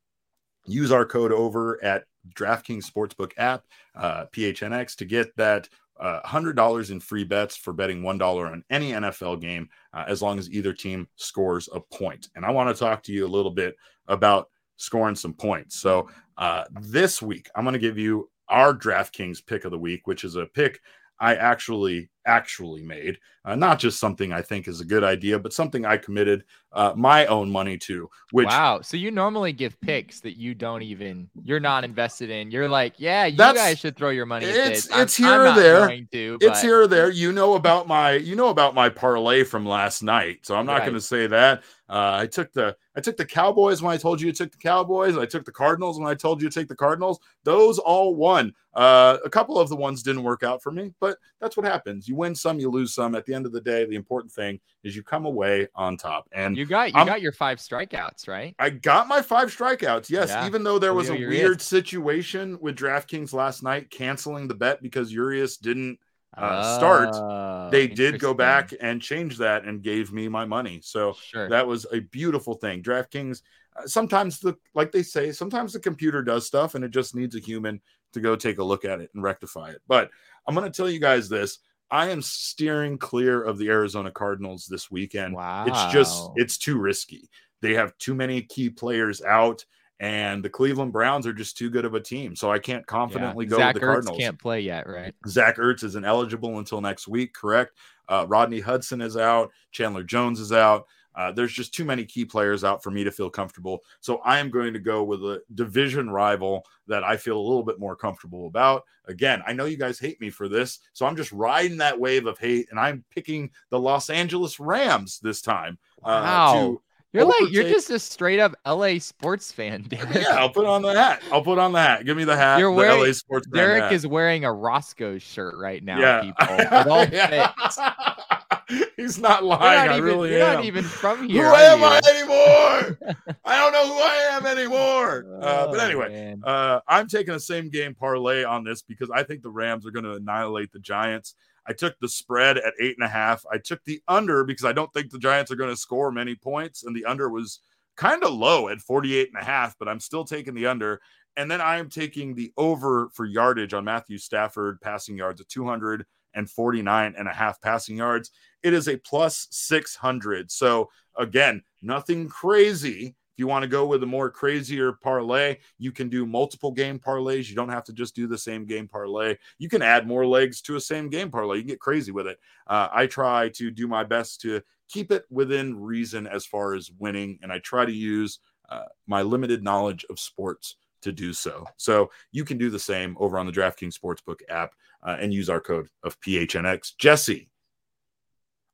[0.65, 3.63] use our code over at DraftKings Sportsbook app,
[3.95, 8.91] uh, PHNX, to get that uh, $100 in free bets for betting $1 on any
[8.91, 12.29] NFL game uh, as long as either team scores a point.
[12.35, 13.75] And I want to talk to you a little bit
[14.07, 15.79] about scoring some points.
[15.79, 20.07] So uh, this week, I'm going to give you our DraftKings pick of the week,
[20.07, 20.79] which is a pick
[21.19, 23.17] I actually actually made.
[23.43, 26.93] Uh, not just something I think is a good idea, but something I committed uh,
[26.95, 28.07] my own money to.
[28.31, 32.51] Which wow, so you normally give picks that you don't even you're not invested in.
[32.51, 34.45] You're like, yeah, you guys should throw your money.
[34.45, 35.87] It's it's here I'm or there.
[36.11, 37.09] To, it's here or there.
[37.09, 40.73] You know about my you know about my parlay from last night, so I'm not
[40.73, 40.81] right.
[40.81, 41.63] going to say that.
[41.89, 44.59] Uh, I took the I took the Cowboys when I told you to take the
[44.59, 45.17] Cowboys.
[45.17, 47.19] I took the Cardinals when I told you to take the Cardinals.
[47.43, 48.53] Those all won.
[48.75, 52.07] Uh, a couple of the ones didn't work out for me, but that's what happens.
[52.07, 53.15] You win some, you lose some.
[53.15, 56.27] At the end of the day, the important thing is you come away on top.
[56.31, 58.55] And you got you I'm, got your five strikeouts, right?
[58.59, 60.09] I got my five strikeouts.
[60.09, 60.45] Yes, yeah.
[60.45, 65.11] even though there was a weird situation with DraftKings last night canceling the bet because
[65.11, 65.97] Urias didn't
[66.37, 70.79] uh, start, oh, they did go back and change that and gave me my money.
[70.83, 71.49] So sure.
[71.49, 72.83] that was a beautiful thing.
[72.83, 73.41] DraftKings,
[73.75, 77.35] uh, sometimes the like they say, sometimes the computer does stuff and it just needs
[77.35, 77.81] a human
[78.13, 79.81] to go take a look at it and rectify it.
[79.87, 80.09] But
[80.47, 81.59] I'm going to tell you guys this.
[81.91, 85.33] I am steering clear of the Arizona Cardinals this weekend.
[85.33, 85.65] Wow.
[85.67, 87.29] It's just it's too risky.
[87.61, 89.65] They have too many key players out
[89.99, 92.35] and the Cleveland Browns are just too good of a team.
[92.35, 93.49] So I can't confidently yeah.
[93.49, 94.17] go Zach with the Ertz Cardinals.
[94.17, 95.13] Can't play yet, right?
[95.27, 97.73] Zach Ertz isn't eligible until next week, correct?
[98.07, 99.51] Uh, Rodney Hudson is out.
[99.71, 100.85] Chandler Jones is out.
[101.15, 103.79] Uh, there's just too many key players out for me to feel comfortable.
[103.99, 107.63] So I am going to go with a division rival that I feel a little
[107.63, 108.83] bit more comfortable about.
[109.05, 112.25] Again, I know you guys hate me for this, so I'm just riding that wave
[112.25, 115.77] of hate, and I'm picking the Los Angeles Rams this time.
[116.03, 116.81] Uh, wow.
[117.11, 117.41] You're overtake.
[117.41, 120.13] like you're just a straight up LA sports fan, Derek.
[120.13, 121.23] Yeah, I'll put on the hat.
[121.31, 122.05] I'll put on the hat.
[122.05, 122.59] Give me the hat.
[122.59, 123.47] You're wearing LA sports.
[123.47, 125.99] Derek is wearing a Roscoe shirt right now.
[125.99, 126.21] Yeah.
[126.21, 127.07] People.
[127.11, 127.51] yeah.
[128.97, 129.87] He's not lying.
[129.87, 130.55] Not I even, really you're am.
[130.55, 131.43] not even from here.
[131.43, 131.85] Who am you?
[131.85, 133.15] I anymore?
[133.45, 135.25] I don't know who I am anymore.
[135.27, 139.23] Oh, uh, but anyway, uh, I'm taking the same game parlay on this because I
[139.23, 141.35] think the Rams are going to annihilate the Giants.
[141.67, 143.43] I took the spread at eight and a half.
[143.51, 146.35] I took the under because I don't think the Giants are going to score many
[146.35, 147.59] points, and the under was
[147.97, 151.01] kind of low at 48 and a half, but I'm still taking the under.
[151.35, 155.49] And then I am taking the over for yardage on Matthew Stafford passing yards at
[155.49, 158.31] 200 and 49 and a half passing yards.
[158.63, 160.51] It is a plus 600.
[160.51, 163.15] So, again, nothing crazy.
[163.33, 166.99] If you want to go with a more crazier parlay, you can do multiple game
[166.99, 167.49] parlays.
[167.49, 169.37] You don't have to just do the same game parlay.
[169.59, 171.57] You can add more legs to a same game parlay.
[171.57, 172.37] You can get crazy with it.
[172.67, 176.91] Uh, I try to do my best to keep it within reason as far as
[176.99, 181.65] winning, and I try to use uh, my limited knowledge of sports to do so.
[181.77, 184.73] So you can do the same over on the DraftKings Sportsbook app
[185.03, 186.97] uh, and use our code of PHNX.
[186.97, 187.49] Jesse,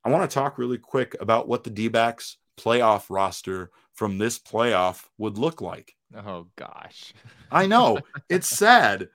[0.04, 4.38] I want to talk really quick about what the D backs playoff roster from this
[4.38, 5.94] playoff would look like.
[6.14, 7.12] Oh, gosh.
[7.50, 7.98] I know.
[8.28, 9.08] It's sad.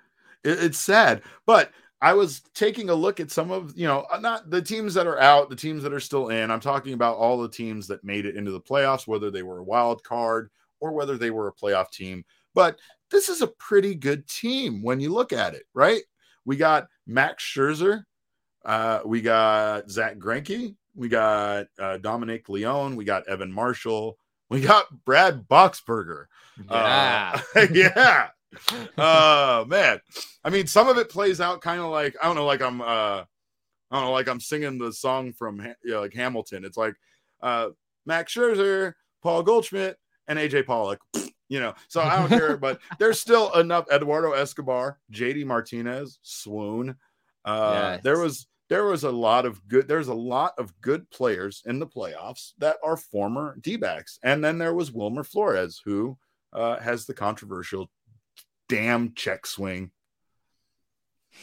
[0.44, 1.22] It's sad.
[1.46, 4.96] But I was taking a look at some of, you know, uh, not the teams
[4.96, 6.50] that are out, the teams that are still in.
[6.50, 9.60] I'm talking about all the teams that made it into the playoffs, whether they were
[9.60, 10.50] a wild card
[10.80, 12.26] or whether they were a playoff team.
[12.54, 12.80] But
[13.10, 16.02] this is a pretty good team when you look at it, right?
[16.46, 18.04] We got Max Scherzer,
[18.66, 24.18] uh, we got Zack Greinke, we got uh, Dominic Leone, we got Evan Marshall,
[24.50, 26.26] we got Brad Boxberger.
[26.70, 27.42] Yeah.
[27.56, 28.28] Uh, yeah.
[28.98, 30.00] Oh man.
[30.44, 32.82] I mean, some of it plays out kind of like I don't know, like I'm
[32.82, 33.24] uh
[33.92, 36.66] I don't know, like I'm singing the song from you know, like Hamilton.
[36.66, 36.96] It's like
[37.42, 37.70] uh
[38.06, 39.98] Max Scherzer, Paul Goldschmidt,
[40.28, 41.00] and AJ Pollock
[41.52, 46.96] you know, so I don't care, but there's still enough Eduardo Escobar, JD Martinez, swoon.
[47.44, 48.04] Uh, yes.
[48.04, 51.78] there was there was a lot of good there's a lot of good players in
[51.78, 54.18] the playoffs that are former D-backs.
[54.24, 56.18] And then there was Wilmer Flores, who
[56.54, 57.92] uh, has the controversial
[58.70, 59.92] damn check swing.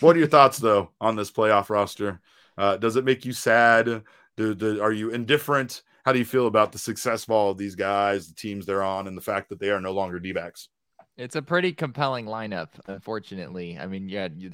[0.01, 2.23] What are your thoughts though on this playoff roster?
[2.57, 4.05] Uh, does it make you sad?
[4.39, 5.83] Do, do, are you indifferent?
[6.09, 8.83] How do you feel about the success of all of these guys, the teams they're
[8.83, 10.71] on, and the fact that they are no longer D backs?
[11.19, 13.79] It's a pretty compelling lineup, unfortunately.
[13.79, 14.51] I mean, yeah, you,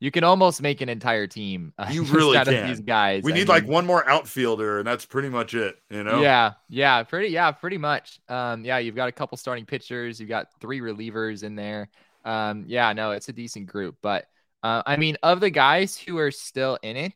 [0.00, 1.72] you can almost make an entire team.
[1.78, 2.66] Uh, you really can.
[2.66, 3.22] these guys.
[3.22, 5.76] We I need mean, like one more outfielder, and that's pretty much it.
[5.90, 6.20] You know?
[6.20, 8.18] Yeah, yeah, pretty, yeah, pretty much.
[8.28, 11.88] Um, yeah, you've got a couple starting pitchers, you've got three relievers in there.
[12.24, 14.26] Um, yeah, no, it's a decent group, but
[14.64, 17.14] uh, I mean, of the guys who are still in it,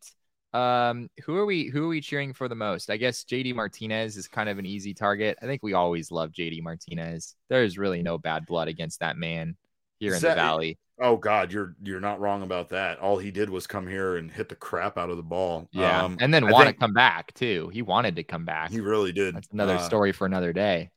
[0.54, 2.88] um, who are we who are we cheering for the most?
[2.88, 5.36] I guess JD Martinez is kind of an easy target.
[5.42, 7.34] I think we always love JD Martinez.
[7.50, 9.56] There's really no bad blood against that man
[9.98, 10.78] here in that, the valley.
[11.00, 13.00] Oh God, you're you're not wrong about that.
[13.00, 15.68] All he did was come here and hit the crap out of the ball.
[15.72, 17.68] Yeah, um, and then want to come back too.
[17.72, 18.70] He wanted to come back.
[18.70, 19.34] He really did.
[19.34, 20.90] That's another uh, story for another day.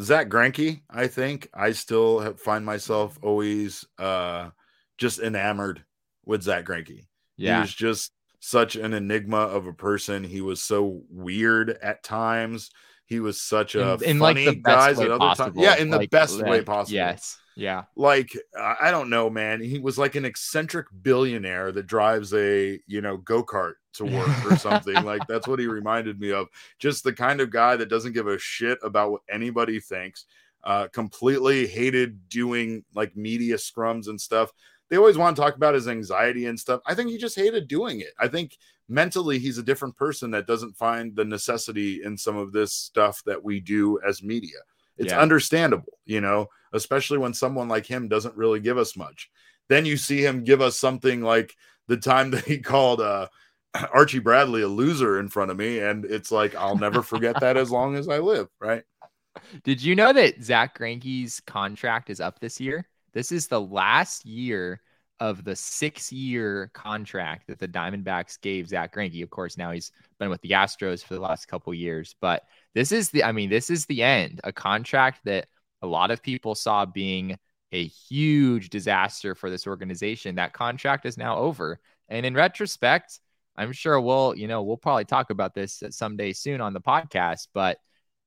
[0.00, 4.48] Zack Greinke, I think I still find myself always uh
[4.96, 5.84] just enamored
[6.24, 7.04] with Zack Greinke.
[7.36, 8.10] Yeah, he was just
[8.44, 10.24] such an enigma of a person.
[10.24, 12.72] He was so weird at times.
[13.06, 15.54] He was such a in, in funny like guy at other times.
[15.56, 16.96] Yeah, in the like, best like, way possible.
[16.96, 17.38] Yes.
[17.54, 17.84] Yeah.
[17.94, 19.60] Like I don't know, man.
[19.60, 24.56] He was like an eccentric billionaire that drives a, you know, go-kart to work or
[24.56, 24.94] something.
[25.04, 26.48] like that's what he reminded me of.
[26.80, 30.24] Just the kind of guy that doesn't give a shit about what anybody thinks.
[30.64, 34.50] Uh completely hated doing like media scrums and stuff
[34.92, 36.82] they always want to talk about his anxiety and stuff.
[36.84, 38.12] I think he just hated doing it.
[38.20, 38.58] I think
[38.90, 43.22] mentally he's a different person that doesn't find the necessity in some of this stuff
[43.24, 44.58] that we do as media.
[44.98, 45.18] It's yeah.
[45.18, 49.30] understandable, you know, especially when someone like him doesn't really give us much.
[49.70, 51.56] Then you see him give us something like
[51.88, 53.28] the time that he called uh,
[53.94, 55.78] Archie Bradley a loser in front of me.
[55.78, 58.48] And it's like, I'll never forget that as long as I live.
[58.60, 58.82] Right.
[59.64, 62.86] Did you know that Zack Greinke's contract is up this year?
[63.12, 64.80] This is the last year
[65.20, 69.22] of the six year contract that the Diamondbacks gave Zack Greinke.
[69.22, 72.42] Of course, now he's been with the Astros for the last couple years, but
[72.74, 75.46] this is the, I mean, this is the end, a contract that
[75.80, 77.38] a lot of people saw being
[77.72, 80.34] a huge disaster for this organization.
[80.34, 81.78] That contract is now over.
[82.08, 83.20] And in retrospect,
[83.56, 87.48] I'm sure we'll, you know, we'll probably talk about this someday soon on the podcast,
[87.54, 87.78] but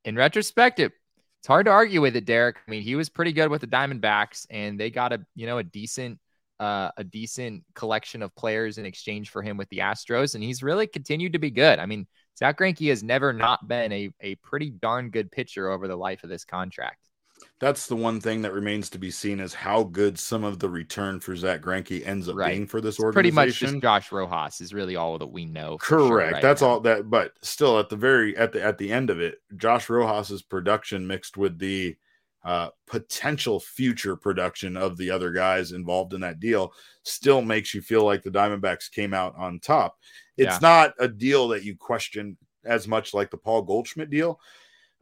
[0.03, 0.93] in retrospect, it
[1.45, 2.55] it's hard to argue with it, Derek.
[2.67, 5.59] I mean, he was pretty good with the Diamondbacks, and they got a you know
[5.59, 6.17] a decent
[6.59, 10.63] uh, a decent collection of players in exchange for him with the Astros, and he's
[10.63, 11.77] really continued to be good.
[11.77, 15.87] I mean, Zack Greinke has never not been a a pretty darn good pitcher over
[15.87, 16.97] the life of this contract
[17.59, 20.69] that's the one thing that remains to be seen is how good some of the
[20.69, 22.51] return for Zack Greinke ends up right.
[22.51, 23.35] being for this it's organization.
[23.35, 25.77] Pretty much just Josh Rojas is really all that we know.
[25.77, 26.07] Correct.
[26.07, 26.67] Sure right that's now.
[26.67, 29.89] all that, but still at the very at the at the end of it, Josh
[29.89, 31.95] Rojas's production mixed with the
[32.43, 36.71] uh, potential future production of the other guys involved in that deal
[37.03, 39.97] still makes you feel like the Diamondbacks came out on top.
[40.37, 40.59] It's yeah.
[40.61, 44.39] not a deal that you question as much like the Paul Goldschmidt deal,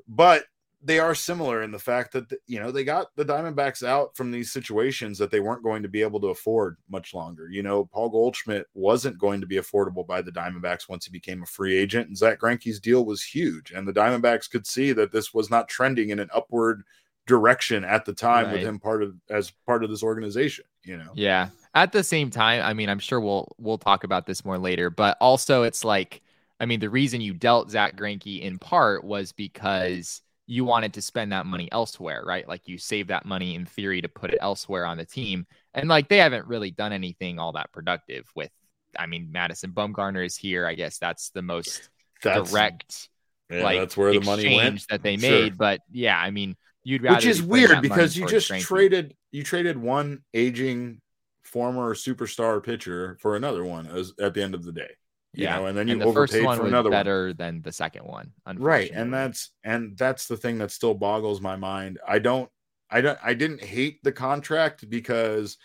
[0.08, 0.46] but
[0.86, 4.32] they are similar in the fact that you know they got the Diamondbacks out from
[4.32, 7.48] these situations that they weren't going to be able to afford much longer.
[7.50, 11.42] You know, Paul Goldschmidt wasn't going to be affordable by the Diamondbacks once he became
[11.42, 15.12] a free agent, and Zack Greinke's deal was huge, and the Diamondbacks could see that
[15.12, 16.84] this was not trending in an upward
[17.26, 18.54] direction at the time right.
[18.56, 20.66] with him part of as part of this organization.
[20.84, 21.50] You know, yeah.
[21.76, 24.90] At the same time, I mean, I'm sure we'll we'll talk about this more later,
[24.90, 26.22] but also it's like,
[26.60, 31.02] I mean, the reason you dealt Zack Greinke in part was because you wanted to
[31.02, 32.48] spend that money elsewhere, right?
[32.48, 35.46] Like you save that money in theory to put it elsewhere on the team.
[35.74, 38.52] And like they haven't really done anything all that productive with
[38.98, 40.68] I mean Madison Bumgarner is here.
[40.68, 41.90] I guess that's the most
[42.22, 43.10] that's, direct
[43.50, 45.50] yeah, like that's where the money went that they made.
[45.50, 45.56] Sure.
[45.58, 49.78] But yeah, I mean you'd rather Which is weird because you just traded you traded
[49.78, 51.00] one aging
[51.44, 54.90] former superstar pitcher for another one as at the end of the day
[55.34, 57.36] yeah know, and then you and the overpaid first one for another better one.
[57.38, 61.56] than the second one right and that's and that's the thing that still boggles my
[61.56, 62.00] mind.
[62.08, 62.50] I don't
[62.90, 65.58] i don't i didn't hate the contract because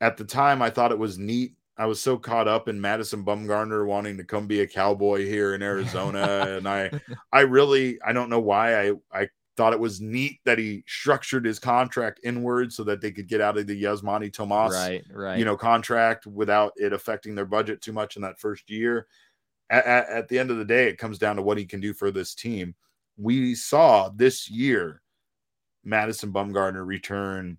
[0.00, 1.54] at the time i thought it was neat.
[1.78, 5.54] I was so caught up in madison bumgarner wanting to come be a cowboy here
[5.54, 6.90] in arizona and i
[7.32, 11.44] i really i don't know why i i thought it was neat that he structured
[11.44, 15.38] his contract inward so that they could get out of the Yasmany Tomas, right, right.
[15.38, 19.06] you know, contract without it affecting their budget too much in that first year.
[19.70, 21.80] At, at, at the end of the day, it comes down to what he can
[21.80, 22.74] do for this team.
[23.16, 25.02] We saw this year
[25.84, 27.58] Madison Bumgarner return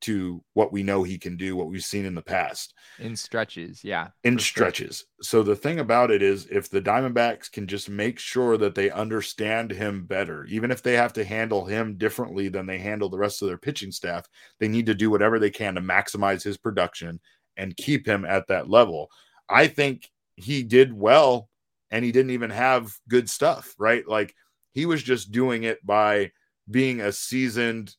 [0.00, 2.74] to what we know he can do, what we've seen in the past.
[2.98, 4.08] In stretches, yeah.
[4.24, 5.04] In stretches.
[5.20, 8.90] So the thing about it is if the Diamondbacks can just make sure that they
[8.90, 13.18] understand him better, even if they have to handle him differently than they handle the
[13.18, 14.26] rest of their pitching staff,
[14.58, 17.20] they need to do whatever they can to maximize his production
[17.56, 19.10] and keep him at that level.
[19.48, 21.48] I think he did well
[21.90, 24.06] and he didn't even have good stuff, right?
[24.06, 24.34] Like
[24.72, 26.30] he was just doing it by
[26.70, 27.94] being a seasoned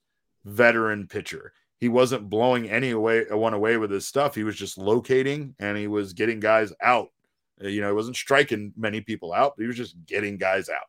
[0.46, 4.36] veteran pitcher he wasn't blowing any away one away with his stuff.
[4.36, 7.10] He was just locating and he was getting guys out.
[7.62, 10.70] Uh, you know, he wasn't striking many people out, but he was just getting guys
[10.70, 10.86] out.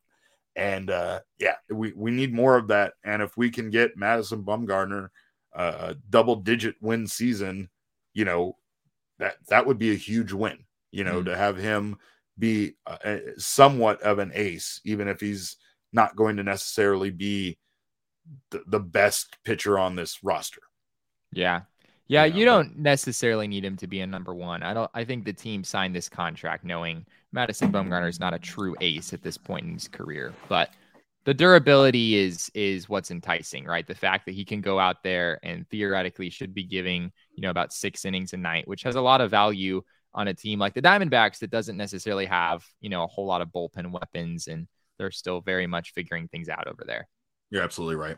[0.55, 2.93] And uh, yeah, we we need more of that.
[3.05, 5.09] And if we can get Madison Bumgarner
[5.55, 7.71] uh, a double digit win season,
[8.13, 8.59] you know,
[9.19, 10.59] that that would be a huge win.
[10.91, 11.31] You know, mm-hmm.
[11.31, 11.97] to have him
[12.39, 15.57] be uh, somewhat of an ace, even if he's
[15.91, 17.57] not going to necessarily be
[18.51, 20.61] the, the best pitcher on this roster.
[21.33, 21.63] Yeah.
[22.09, 24.63] Yeah, you, know, you don't necessarily need him to be a number one.
[24.63, 28.39] I don't I think the team signed this contract knowing Madison Bumgarner is not a
[28.39, 30.71] true ace at this point in his career, but
[31.25, 33.87] the durability is is what's enticing, right?
[33.87, 37.51] The fact that he can go out there and theoretically should be giving, you know,
[37.51, 40.75] about 6 innings a night, which has a lot of value on a team like
[40.75, 44.67] the Diamondbacks that doesn't necessarily have, you know, a whole lot of bullpen weapons and
[44.99, 47.09] they're still very much figuring things out over there.
[47.53, 48.17] You're absolutely right.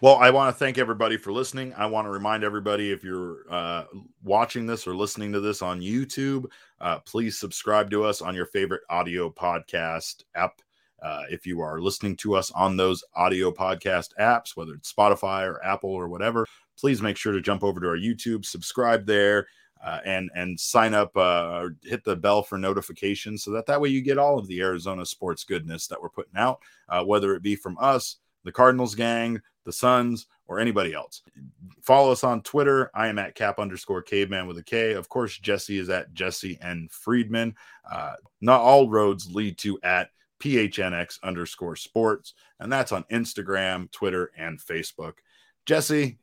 [0.00, 1.74] Well, I want to thank everybody for listening.
[1.76, 3.86] I want to remind everybody if you're uh,
[4.22, 6.44] watching this or listening to this on YouTube,
[6.80, 10.62] uh, please subscribe to us on your favorite audio podcast app.
[11.02, 15.48] Uh, if you are listening to us on those audio podcast apps, whether it's Spotify
[15.48, 16.46] or Apple or whatever,
[16.78, 19.48] please make sure to jump over to our YouTube, subscribe there,
[19.84, 23.88] uh, and and sign up uh, hit the bell for notifications so that that way
[23.88, 27.42] you get all of the Arizona sports goodness that we're putting out, uh, whether it
[27.42, 31.22] be from us the Cardinals gang, the Suns, or anybody else.
[31.82, 32.90] Follow us on Twitter.
[32.94, 34.92] I am at cap underscore caveman with a K.
[34.92, 37.56] Of course, Jesse is at Jesse and Friedman.
[37.90, 42.34] Uh, not all roads lead to at PHNX underscore sports.
[42.60, 45.14] And that's on Instagram, Twitter, and Facebook.
[45.66, 46.18] Jesse,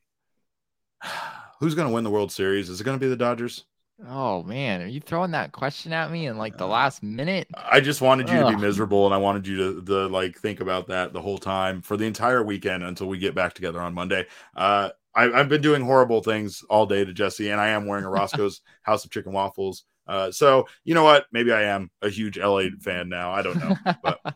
[1.60, 2.70] who's going to win the World Series?
[2.70, 3.66] Is it going to be the Dodgers?
[4.08, 7.48] Oh man, are you throwing that question at me in like the last minute?
[7.56, 8.52] I just wanted you Ugh.
[8.52, 11.38] to be miserable and I wanted you to, to like think about that the whole
[11.38, 14.26] time for the entire weekend until we get back together on Monday.
[14.56, 18.06] Uh, I, have been doing horrible things all day to Jesse, and I am wearing
[18.06, 19.84] a Roscoe's House of Chicken Waffles.
[20.06, 21.26] Uh, so you know what?
[21.32, 23.32] Maybe I am a huge LA fan now.
[23.32, 24.20] I don't know, but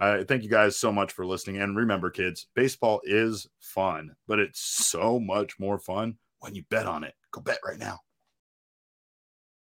[0.00, 1.62] uh, thank you guys so much for listening.
[1.62, 6.86] And remember, kids, baseball is fun, but it's so much more fun when you bet
[6.86, 7.14] on it.
[7.30, 8.00] Go bet right now.